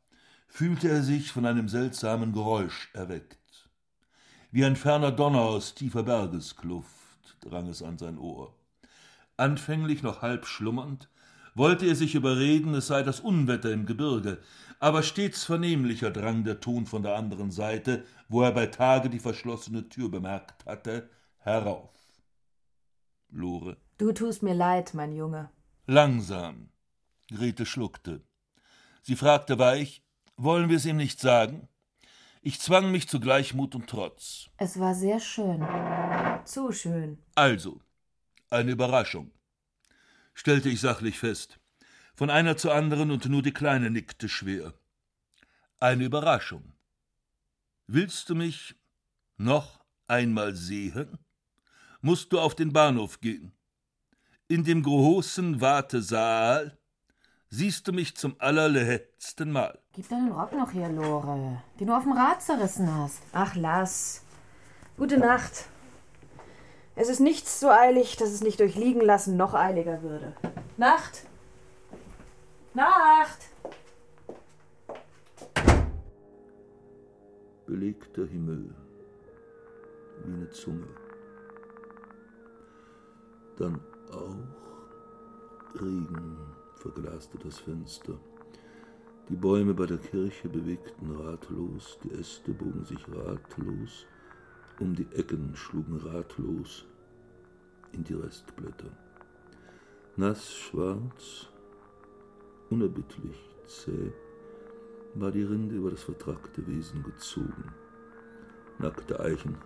[0.48, 3.70] fühlte er sich von einem seltsamen Geräusch erweckt.
[4.52, 6.94] Wie ein ferner Donner aus tiefer Bergeskluft
[7.42, 8.54] drang es an sein Ohr.
[9.38, 11.10] Anfänglich noch halb schlummernd,
[11.56, 14.40] wollte er sich überreden, es sei das Unwetter im Gebirge,
[14.80, 19.20] aber stets vernehmlicher drang der Ton von der anderen Seite, wo er bei Tage die
[19.20, 21.94] verschlossene Tür bemerkt hatte, herauf.
[23.30, 23.78] Lore.
[23.98, 25.50] Du tust mir leid, mein Junge.
[25.86, 26.70] Langsam.
[27.30, 28.22] Grete schluckte.
[29.02, 30.04] Sie fragte weich,
[30.36, 31.68] wollen wir es ihm nicht sagen?
[32.42, 34.50] Ich zwang mich zu Gleichmut und Trotz.
[34.58, 35.66] Es war sehr schön.
[36.46, 37.20] Zu schön.
[37.36, 37.82] Also,
[38.50, 39.32] eine Überraschung,
[40.34, 41.60] stellte ich sachlich fest.
[42.16, 44.74] Von einer zur anderen und nur die Kleine nickte schwer.
[45.80, 46.74] Eine Überraschung.
[47.88, 48.76] Willst du mich
[49.38, 51.20] noch einmal sehen?
[52.02, 53.52] Musst du auf den Bahnhof gehen.
[54.48, 56.79] In dem großen Wartesaal
[57.50, 59.80] siehst du mich zum allerletzten Mal.
[59.94, 63.22] Gib deinen Rock noch her, Lore, den du auf dem Rad zerrissen hast.
[63.34, 64.24] Ach, lass.
[64.98, 65.66] Gute Nacht.
[66.96, 70.36] Es ist nichts so eilig, dass es nicht durch Liegen lassen noch eiliger würde.
[70.78, 71.24] Nacht.
[72.74, 73.40] Nacht.
[77.66, 78.76] Belegter Himmel,
[80.24, 80.88] wie eine Zunge.
[83.58, 83.80] Dann
[84.12, 84.36] auch
[85.80, 88.18] Regen verglaste das Fenster.
[89.30, 94.08] Die Bäume bei der Kirche bewegten ratlos, die Äste bogen sich ratlos,
[94.80, 96.86] um die Ecken schlugen ratlos
[97.92, 98.92] in die Restblätter.
[100.16, 101.48] Nass, schwarz,
[102.70, 104.12] unerbittlich, zäh,
[105.16, 107.74] war die Rinde über das vertrackte Wesen gezogen.
[108.80, 109.58] Nackte Eichen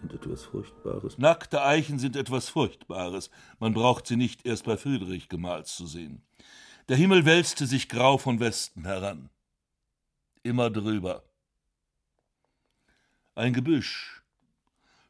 [0.00, 1.18] sind etwas Furchtbares.
[1.18, 3.30] Nackte Eichen sind etwas Furchtbares.
[3.58, 6.22] Man braucht sie nicht erst bei Friedrich gemalt zu sehen.
[6.88, 9.30] Der Himmel wälzte sich grau von Westen heran.
[10.42, 11.22] Immer drüber.
[13.34, 14.22] Ein Gebüsch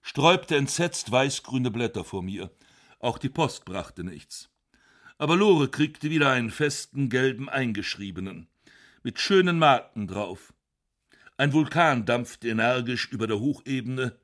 [0.02, 2.50] sträubte entsetzt weißgrüne Blätter vor mir.
[2.98, 4.50] Auch die Post brachte nichts.
[5.18, 8.48] Aber Lore kriegte wieder einen festen gelben eingeschriebenen,
[9.02, 10.52] mit schönen Marken drauf.
[11.36, 14.18] Ein Vulkan dampfte energisch über der Hochebene,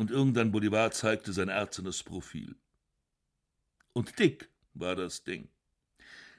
[0.00, 2.56] und irgendein Bolivar zeigte sein erzenes Profil.
[3.92, 5.50] Und dick war das Ding.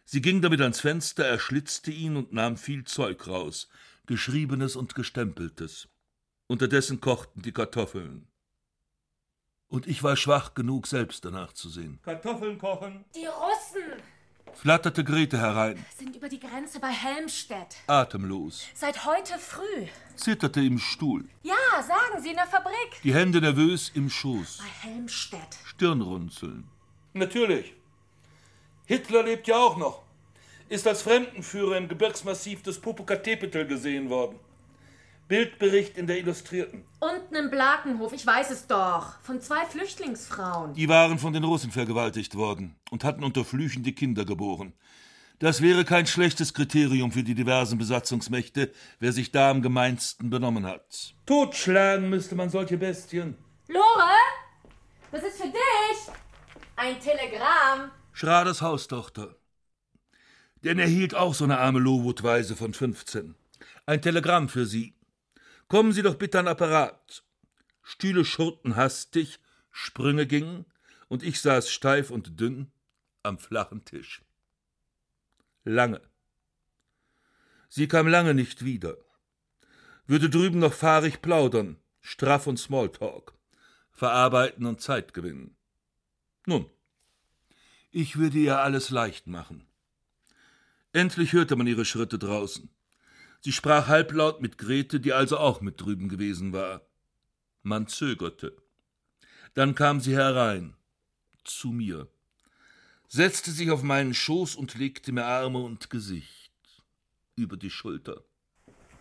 [0.03, 3.69] Sie ging damit ans Fenster, erschlitzte ihn und nahm viel Zeug raus,
[4.07, 5.89] geschriebenes und gestempeltes.
[6.47, 8.27] Unterdessen kochten die Kartoffeln.
[9.67, 11.99] Und ich war schwach genug, selbst danach zu sehen.
[12.01, 13.05] Kartoffeln kochen.
[13.13, 14.01] Die Russen
[14.53, 17.77] Flatterte Grete herein, sind über die Grenze bei Helmstedt.
[17.87, 19.87] atemlos, Seit heute früh.
[20.15, 23.01] zitterte im Stuhl, Ja, sagen Sie in der Fabrik.
[23.03, 25.57] die Hände nervös im Schoß, Bei Helmstedt.
[25.65, 26.67] Stirnrunzeln.
[27.13, 27.73] Natürlich.
[28.85, 30.01] Hitler lebt ja auch noch.
[30.69, 34.39] Ist als Fremdenführer im Gebirgsmassiv des Popocatépetl gesehen worden.
[35.31, 36.83] Bildbericht in der Illustrierten.
[36.99, 39.17] Unten im Blakenhof, ich weiß es doch.
[39.21, 40.73] Von zwei Flüchtlingsfrauen.
[40.73, 44.73] Die waren von den Russen vergewaltigt worden und hatten unter Flüchen die Kinder geboren.
[45.39, 50.65] Das wäre kein schlechtes Kriterium für die diversen Besatzungsmächte, wer sich da am gemeinsten benommen
[50.65, 51.13] hat.
[51.25, 53.37] Totschlagen müsste man solche Bestien.
[53.69, 54.11] Lore,
[55.13, 56.13] das ist für dich.
[56.75, 57.89] Ein Telegramm.
[58.11, 59.37] Schraders Haustochter.
[60.65, 63.33] Denn er hielt auch so eine arme Lowood-Weise von 15.
[63.85, 64.93] Ein Telegramm für Sie.
[65.71, 67.23] Kommen Sie doch bitte an Apparat.
[67.81, 70.65] Stühle schurrten hastig, Sprünge gingen,
[71.07, 72.73] und ich saß steif und dünn
[73.23, 74.21] am flachen Tisch.
[75.63, 76.01] Lange.
[77.69, 78.97] Sie kam lange nicht wieder.
[80.07, 83.33] Würde drüben noch fahrig plaudern, straff und Smalltalk,
[83.93, 85.55] verarbeiten und Zeit gewinnen.
[86.45, 86.69] Nun,
[87.91, 89.65] ich würde ihr alles leicht machen.
[90.91, 92.69] Endlich hörte man ihre Schritte draußen.
[93.41, 96.81] Sie sprach halblaut mit Grete, die also auch mit drüben gewesen war.
[97.63, 98.55] Man zögerte.
[99.55, 100.75] Dann kam sie herein,
[101.43, 102.07] zu mir,
[103.07, 106.53] setzte sich auf meinen Schoß und legte mir Arme und Gesicht
[107.35, 108.21] über die Schulter.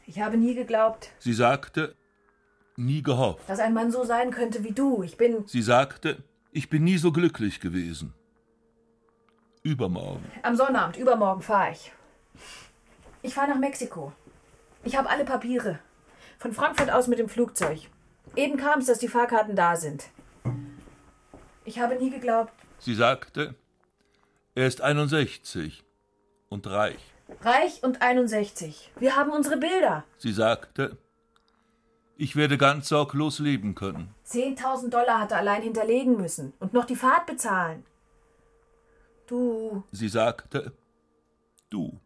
[0.07, 1.95] Ich habe nie geglaubt, Sie sagte,
[2.77, 3.49] nie gehofft.
[3.49, 5.03] dass ein Mann so sein könnte wie du.
[5.03, 8.15] Ich bin Sie sagte, ich bin nie so glücklich gewesen.
[9.63, 10.25] Übermorgen.
[10.43, 11.93] am Sonnabend, übermorgen fahre ich.
[13.23, 14.13] Ich fahre nach Mexiko.
[14.85, 15.79] Ich habe alle Papiere.
[16.39, 17.81] Von Frankfurt aus mit dem Flugzeug.
[18.37, 20.09] Eben kam es, dass die Fahrkarten da sind.
[21.65, 23.55] Ich habe nie geglaubt, Sie sagte,
[24.55, 25.85] er ist 61
[26.49, 26.99] und reich.
[27.43, 28.91] reich und 61.
[28.99, 30.05] Wir haben unsere Bilder.
[30.17, 30.97] Sie sagte,
[32.17, 34.15] ich werde ganz sorglos leben können.
[34.27, 37.85] 10.000 Dollar hat er allein hinterlegen müssen und noch die Fahrt bezahlen.
[39.27, 40.73] Du, Sie sagte,
[41.69, 42.01] du.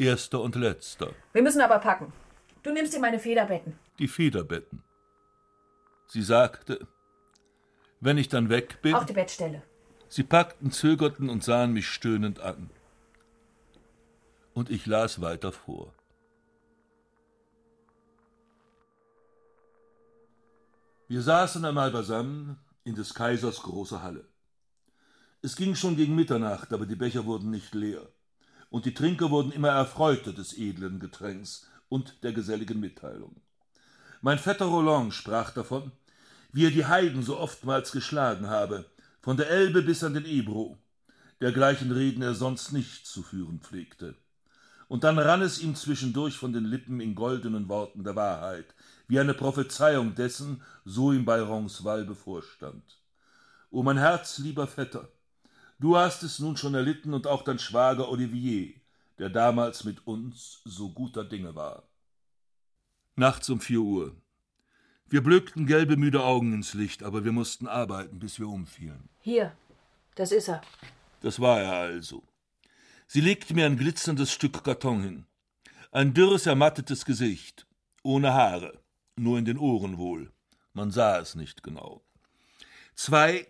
[0.00, 1.12] Erster und letzter.
[1.34, 2.12] wir müssen aber packen.
[2.62, 3.78] Du nimmst dir meine Federbetten.
[3.98, 4.82] Die Federbetten.
[6.08, 6.86] Sie sagte,
[8.00, 8.94] wenn ich dann weg bin.
[8.94, 9.62] Auch die Bettstelle.
[10.08, 12.70] Sie packten, zögerten und sahen mich stöhnend an.
[14.54, 15.92] Und ich las weiter vor.
[21.08, 24.24] Wir saßen einmal beisammen in des Kaisers großer Halle.
[25.42, 28.08] Es ging schon gegen Mitternacht, aber die Becher wurden nicht leer,
[28.70, 33.36] und die Trinker wurden immer erfreuter des edlen Getränks und der geselligen Mitteilung.
[34.22, 35.92] Mein Vetter Roland sprach davon,
[36.52, 38.86] wie er die Heiden so oftmals geschlagen habe,
[39.20, 40.78] von der Elbe bis an den Ebro,
[41.40, 44.14] dergleichen Reden er sonst nicht zu führen pflegte.
[44.88, 48.74] Und dann rann es ihm zwischendurch von den Lippen in goldenen Worten der Wahrheit,
[49.06, 52.82] wie eine Prophezeiung dessen, so ihm bei Roncesvalles bevorstand.
[53.70, 55.08] O mein Herz, lieber Vetter,
[55.80, 58.74] du hast es nun schon erlitten und auch dein Schwager Olivier,
[59.18, 61.82] der damals mit uns so guter Dinge war.
[63.16, 64.16] Nachts um vier Uhr.
[65.06, 69.08] Wir blökten gelbe, müde Augen ins Licht, aber wir mussten arbeiten, bis wir umfielen.
[69.20, 69.52] Hier,
[70.14, 70.62] das ist er.
[71.20, 72.22] Das war er also.
[73.08, 75.26] Sie legte mir ein glitzerndes Stück Karton hin.
[75.90, 77.66] Ein dürres, ermattetes Gesicht,
[78.04, 78.80] ohne Haare,
[79.16, 80.32] nur in den Ohren wohl.
[80.72, 82.04] Man sah es nicht genau.
[82.94, 83.48] Zwei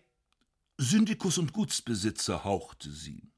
[0.82, 3.28] Syndikus und Gutsbesitzer hauchte sie.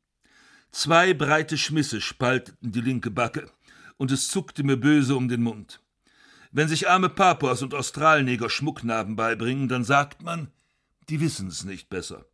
[0.71, 3.51] Zwei breite Schmisse spalteten die linke Backe,
[3.97, 5.81] und es zuckte mir böse um den Mund.
[6.53, 10.53] Wenn sich arme Papuas und Australneger Schmucknarben beibringen, dann sagt man,
[11.09, 12.27] die wissen's nicht besser.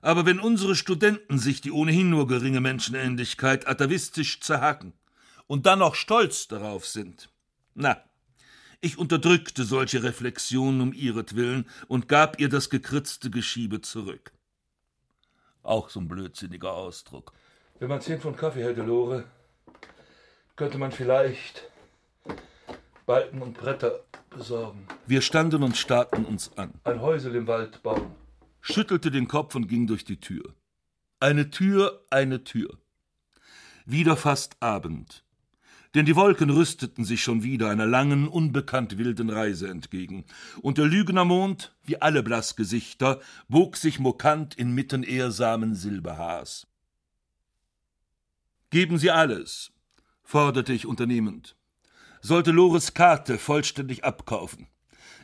[0.00, 4.92] Aber wenn unsere Studenten sich die ohnehin nur geringe Menschenähnlichkeit atavistisch zerhacken
[5.48, 7.30] und dann noch stolz darauf sind,
[7.74, 8.00] na,
[8.80, 14.35] ich unterdrückte solche Reflexionen um ihretwillen und gab ihr das gekritzte Geschiebe zurück.
[15.66, 17.32] Auch so ein blödsinniger Ausdruck.
[17.80, 19.24] Wenn man zehn Pfund Kaffee hätte, Lore,
[20.54, 21.68] könnte man vielleicht
[23.04, 24.86] Balken und Bretter besorgen.
[25.06, 26.72] Wir standen und starrten uns an.
[26.84, 28.14] Ein Häusel im Wald bauen.
[28.60, 30.54] Schüttelte den Kopf und ging durch die Tür.
[31.18, 32.78] Eine Tür, eine Tür.
[33.84, 35.25] Wieder fast Abend.
[35.96, 40.26] Denn die Wolken rüsteten sich schon wieder einer langen, unbekannt wilden Reise entgegen,
[40.60, 43.18] und der Lügnermond, wie alle Blassgesichter,
[43.48, 46.66] bog sich mokant inmitten ehrsamen Silberhaars.
[48.68, 49.72] Geben Sie alles,
[50.22, 51.56] forderte ich unternehmend.
[52.20, 54.66] Sollte Lores Karte vollständig abkaufen.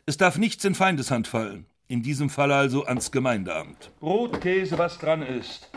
[0.06, 3.90] Es darf nichts in Feindeshand fallen, in diesem Fall also ans Gemeindeamt.
[4.00, 5.70] Brot, Käse, was dran ist.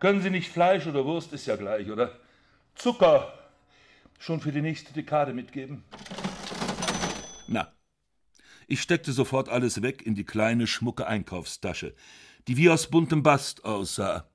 [0.00, 2.18] Können Sie nicht Fleisch oder Wurst, ist ja gleich, oder?
[2.74, 3.34] Zucker,
[4.22, 5.82] schon für die nächste Dekade mitgeben?
[7.48, 7.72] Na,
[8.68, 11.94] ich steckte sofort alles weg in die kleine, schmucke Einkaufstasche,
[12.46, 14.30] die wie aus buntem Bast aussah,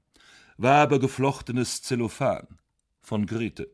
[0.58, 2.48] war aber geflochtenes Zellophan
[3.02, 3.70] von Grete.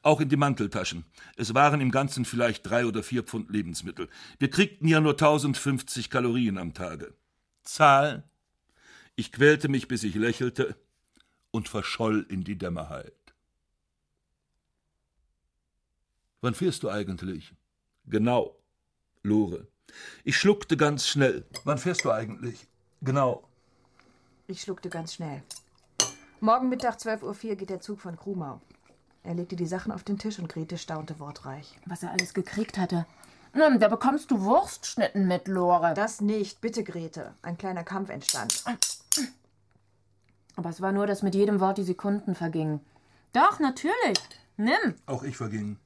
[0.00, 1.04] Auch in die Manteltaschen.
[1.36, 4.08] Es waren im Ganzen vielleicht drei oder vier Pfund Lebensmittel.
[4.38, 7.14] Wir kriegten ja nur 1050 Kalorien am Tage.
[7.64, 8.22] Zahlen?
[9.16, 10.76] Ich quälte mich, bis ich lächelte
[11.50, 13.17] und verscholl in die Dämmerheit.
[16.40, 17.52] Wann fährst du eigentlich?
[18.04, 18.54] Genau,
[19.22, 19.66] Lore.
[20.22, 21.44] Ich schluckte ganz schnell.
[21.64, 22.68] Wann fährst du eigentlich?
[23.00, 23.48] Genau.
[24.46, 25.42] Ich schluckte ganz schnell.
[26.40, 28.60] Morgen Mittag 12.04 Uhr geht der Zug von Krumau.
[29.24, 31.76] Er legte die Sachen auf den Tisch und Grete staunte wortreich.
[31.86, 33.04] Was er alles gekriegt hatte.
[33.52, 35.94] Na, da bekommst du Wurstschnitten mit, Lore.
[35.94, 37.34] Das nicht, bitte, Grete.
[37.42, 38.62] Ein kleiner Kampf entstand.
[40.54, 42.80] Aber es war nur, dass mit jedem Wort die Sekunden vergingen.
[43.32, 44.18] Doch, natürlich.
[44.56, 44.94] Nimm.
[45.06, 45.78] Auch ich verging.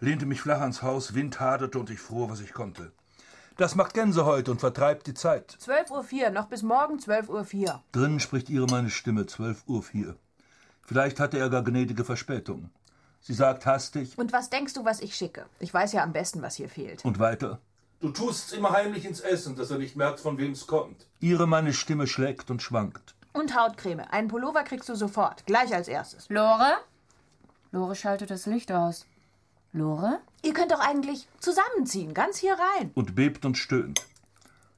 [0.00, 2.92] Lehnte mich flach ans Haus, Wind haderte und ich fror, was ich konnte.
[3.58, 5.58] Das macht Gänsehaut und vertreibt die Zeit.
[5.60, 7.82] 12.04 Uhr, noch bis morgen 12.04 Uhr.
[7.92, 10.16] Drinnen spricht ihre meine Stimme, 12 Uhr vier.
[10.80, 12.70] Vielleicht hatte er gar gnädige Verspätung.
[13.20, 14.16] Sie sagt hastig.
[14.16, 15.44] Und was denkst du, was ich schicke?
[15.58, 17.04] Ich weiß ja am besten, was hier fehlt.
[17.04, 17.60] Und weiter.
[18.00, 21.06] Du tust's immer heimlich ins Essen, dass er nicht merkt, von wem's kommt.
[21.20, 23.14] Ihre meine Stimme schlägt und schwankt.
[23.34, 24.00] Und Hautcreme.
[24.10, 25.44] Einen Pullover kriegst du sofort.
[25.44, 26.30] Gleich als erstes.
[26.30, 26.72] Lore?
[27.72, 29.06] Lore schaltet das Licht aus.
[29.72, 30.20] Lore?
[30.42, 32.90] Ihr könnt doch eigentlich zusammenziehen, ganz hier rein.
[32.94, 34.04] Und bebt und stöhnt.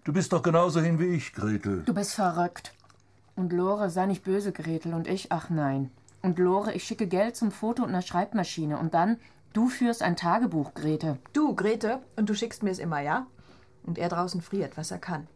[0.05, 1.83] Du bist doch genauso hin wie ich, Gretel.
[1.85, 2.75] Du bist verrückt.
[3.37, 4.93] Und Lore, sei nicht böse, Gretel.
[4.93, 5.91] Und ich, ach nein.
[6.21, 8.79] Und Lore, ich schicke Geld zum Foto und einer Schreibmaschine.
[8.79, 9.19] Und dann,
[9.55, 11.19] du führst ein Tagebuch, Grete.
[11.33, 13.27] Du, Grete, und du schickst mir es immer, ja?
[13.85, 15.27] Und er draußen friert, was er kann.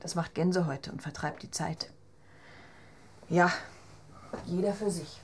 [0.00, 1.90] Das macht Gänsehäute und vertreibt die Zeit.
[3.28, 3.52] Ja,
[4.46, 5.20] jeder für sich.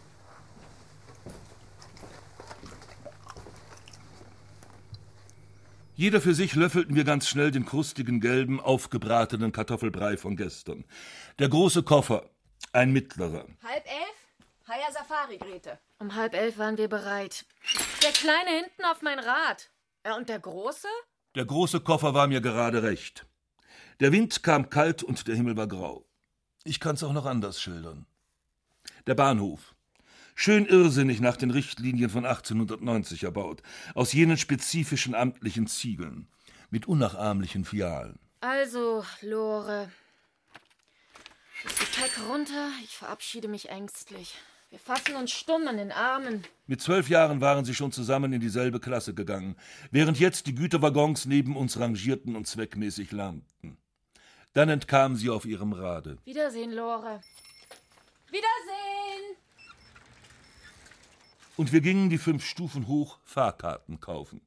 [6.02, 10.84] Jeder für sich löffelten wir ganz schnell den krustigen, gelben, aufgebratenen Kartoffelbrei von gestern.
[11.38, 12.28] Der große Koffer,
[12.72, 13.46] ein mittlerer.
[13.62, 14.68] Halb elf?
[14.68, 15.78] Haya Safari, Grete.
[16.00, 17.44] Um halb elf waren wir bereit.
[18.02, 19.70] Der Kleine hinten auf mein Rad.
[20.04, 20.88] Ja, und der Große?
[21.36, 23.24] Der große Koffer war mir gerade recht.
[24.00, 26.04] Der Wind kam kalt und der Himmel war grau.
[26.64, 28.06] Ich kann's auch noch anders schildern.
[29.06, 29.71] Der Bahnhof.
[30.34, 33.62] Schön irrsinnig nach den Richtlinien von 1890 erbaut,
[33.94, 36.26] aus jenen spezifischen amtlichen Ziegeln,
[36.70, 38.18] mit unnachahmlichen Fialen.
[38.40, 39.90] Also, Lore.
[41.62, 44.34] Das Gepäck runter, ich verabschiede mich ängstlich.
[44.70, 46.42] Wir fassen uns stumm an den Armen.
[46.66, 49.54] Mit zwölf Jahren waren sie schon zusammen in dieselbe Klasse gegangen,
[49.90, 53.76] während jetzt die Güterwaggons neben uns rangierten und zweckmäßig lärmten.
[54.54, 56.16] Dann entkam sie auf ihrem Rade.
[56.24, 57.20] Wiedersehen, Lore.
[58.28, 59.41] Wiedersehen!
[61.56, 64.40] Und wir gingen die fünf Stufen hoch Fahrkarten kaufen.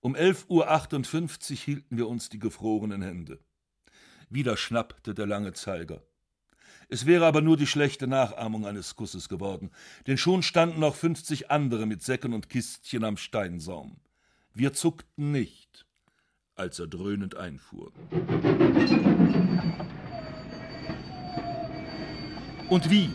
[0.00, 3.40] Um 11.58 Uhr hielten wir uns die gefrorenen Hände.
[4.30, 6.02] Wieder schnappte der lange Zeiger.
[6.88, 9.70] Es wäre aber nur die schlechte Nachahmung eines Kusses geworden,
[10.06, 14.00] denn schon standen noch fünfzig andere mit Säcken und Kistchen am Steinsaum.
[14.54, 15.86] Wir zuckten nicht,
[16.54, 17.92] als er dröhnend einfuhr.
[22.70, 23.10] Und wie?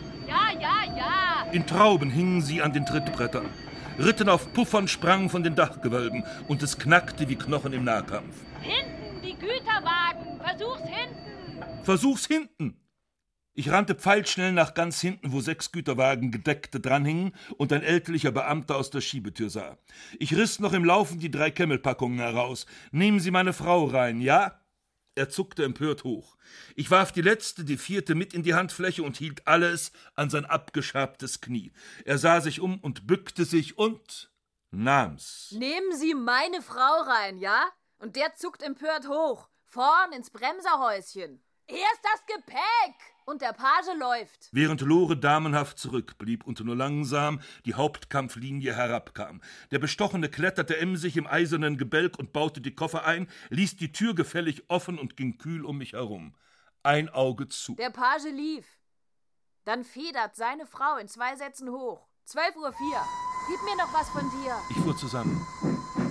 [1.54, 3.48] In Trauben hingen sie an den Trittbrettern,
[3.96, 8.34] ritten auf Puffern, sprangen von den Dachgewölben, und es knackte wie Knochen im Nahkampf.
[8.60, 10.40] Hinten, die Güterwagen.
[10.42, 11.84] Versuch's hinten.
[11.84, 12.80] Versuch's hinten!
[13.52, 18.74] Ich rannte pfeilschnell nach ganz hinten, wo sechs Güterwagen gedeckte dranhingen und ein ältlicher Beamter
[18.74, 19.78] aus der Schiebetür sah.
[20.18, 22.66] Ich riss noch im Laufen die drei Kemmelpackungen heraus.
[22.90, 24.60] Nehmen Sie meine Frau rein, ja?
[25.16, 26.36] Er zuckte empört hoch.
[26.74, 30.44] Ich warf die letzte, die vierte mit in die Handfläche und hielt alles an sein
[30.44, 31.72] abgeschabtes Knie.
[32.04, 34.32] Er sah sich um und bückte sich und
[34.72, 35.54] nahm's.
[35.56, 37.64] Nehmen Sie meine Frau rein, ja?
[37.98, 39.48] Und der zuckt empört hoch.
[39.62, 41.40] Vorn ins Bremserhäuschen.
[41.66, 43.13] Erst das Gepäck!
[43.26, 44.48] Und der Page läuft.
[44.52, 49.40] Während Lore damenhaft zurückblieb und nur langsam die Hauptkampflinie herabkam.
[49.70, 54.14] Der Bestochene kletterte emsig im eisernen Gebälk und baute die Koffer ein, ließ die Tür
[54.14, 56.34] gefällig offen und ging kühl um mich herum.
[56.82, 57.76] Ein Auge zu.
[57.76, 58.66] Der Page lief.
[59.64, 62.06] Dann federt seine Frau in zwei Sätzen hoch.
[62.28, 62.74] 12.04 Uhr.
[63.48, 64.56] Gib mir noch was von dir.
[64.68, 65.46] Ich fuhr zusammen.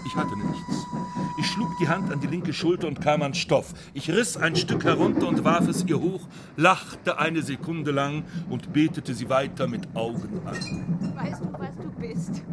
[0.06, 1.02] Ich hatte nichts.
[1.35, 3.73] Ich schlug die Hand an die linke Schulter und kam an Stoff.
[3.93, 6.27] Ich riss ein Stück herunter und warf es ihr hoch,
[6.57, 11.15] lachte eine Sekunde lang und betete sie weiter mit Augen an.
[11.15, 12.43] Weißt du, was du bist?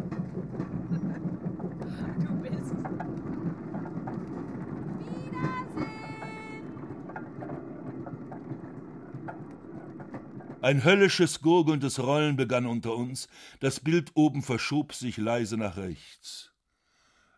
[2.19, 2.75] Du bist.
[10.61, 13.27] Ein höllisches, gurgelndes Rollen begann unter uns.
[13.59, 16.51] Das Bild oben verschob sich leise nach rechts.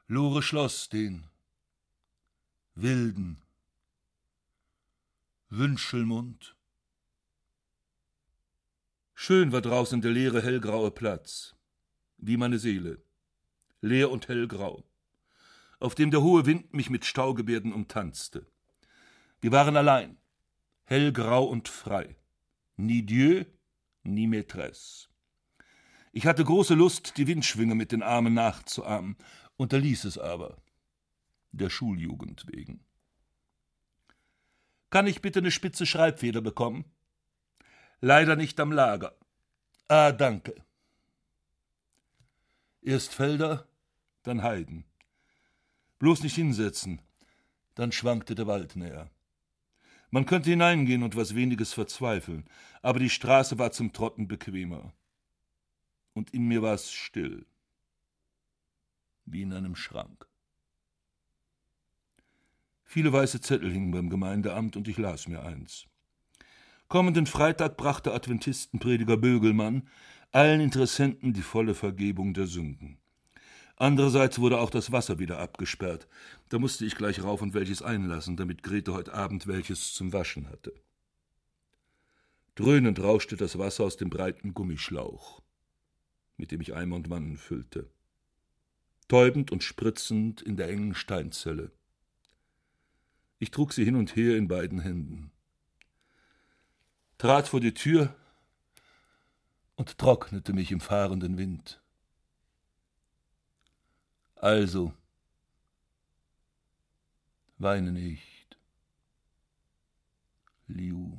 [0.08, 1.26] Lore schloss den
[2.76, 3.40] wilden
[5.50, 6.56] Wünschelmund.
[9.14, 11.56] Schön war draußen der leere, hellgraue Platz,
[12.18, 13.04] wie meine Seele,
[13.82, 14.84] leer und hellgrau,
[15.80, 18.48] auf dem der hohe Wind mich mit Staugebärden umtanzte.
[19.40, 20.18] Wir waren allein,
[20.86, 22.16] hellgrau und frei,
[22.76, 23.46] ni Dieu,
[24.02, 25.10] ni Maîtresse.
[26.12, 29.16] Ich hatte große Lust, die Windschwinge mit den Armen nachzuahmen,
[29.58, 30.63] unterließ es aber,
[31.54, 32.84] der Schuljugend wegen.
[34.90, 36.86] Kann ich bitte eine spitze Schreibfeder bekommen?
[38.02, 39.16] Leider nicht am Lager.
[39.88, 40.56] Ah, danke.
[42.82, 43.68] Erst Felder,
[44.24, 44.84] dann Heiden.
[46.00, 47.02] Bloß nicht hinsetzen.
[47.76, 49.10] Dann schwankte der Wald näher.
[50.12, 52.48] Man könnte hineingehen und was weniges verzweifeln,
[52.82, 54.94] aber die Straße war zum Trotten bequemer.
[56.14, 57.48] Und in mir war es still.
[59.26, 60.28] Wie in einem Schrank.
[62.94, 65.88] Viele weiße Zettel hingen beim Gemeindeamt und ich las mir eins.
[66.90, 69.90] Kommenden Freitag brachte Adventistenprediger Bögelmann
[70.32, 73.00] allen Interessenten die volle Vergebung der Sünden.
[73.78, 76.08] Andererseits wurde auch das Wasser wieder abgesperrt.
[76.50, 80.48] Da musste ich gleich rauf und welches einlassen, damit Grete heute Abend welches zum Waschen
[80.50, 80.72] hatte.
[82.54, 85.42] Dröhnend rauschte das Wasser aus dem breiten Gummischlauch,
[86.38, 87.90] mit dem ich Eimer und Wannen füllte.
[89.08, 91.72] Täubend und spritzend in der engen Steinzelle.
[93.44, 95.30] Ich trug sie hin und her in beiden Händen,
[97.18, 98.16] trat vor die Tür
[99.76, 101.84] und trocknete mich im fahrenden Wind.
[104.36, 104.94] Also,
[107.58, 108.58] weine nicht,
[110.68, 111.18] Liu.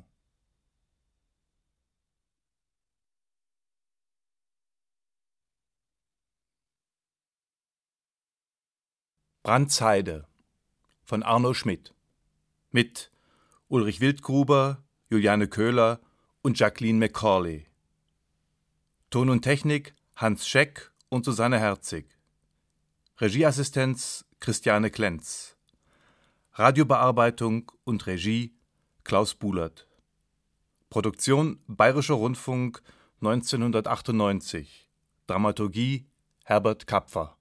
[9.42, 10.26] Brandsheide
[11.02, 11.93] von Arno Schmidt
[12.74, 13.12] mit
[13.68, 16.00] Ulrich Wildgruber, Juliane Köhler
[16.42, 17.66] und Jacqueline McCauley.
[19.10, 22.18] Ton und Technik Hans Scheck und Susanne Herzig.
[23.20, 25.56] Regieassistenz Christiane Klenz.
[26.54, 28.56] Radiobearbeitung und Regie
[29.04, 29.86] Klaus Bulert.
[30.90, 32.82] Produktion Bayerischer Rundfunk
[33.20, 34.90] 1998.
[35.28, 36.08] Dramaturgie
[36.44, 37.38] Herbert Kapfer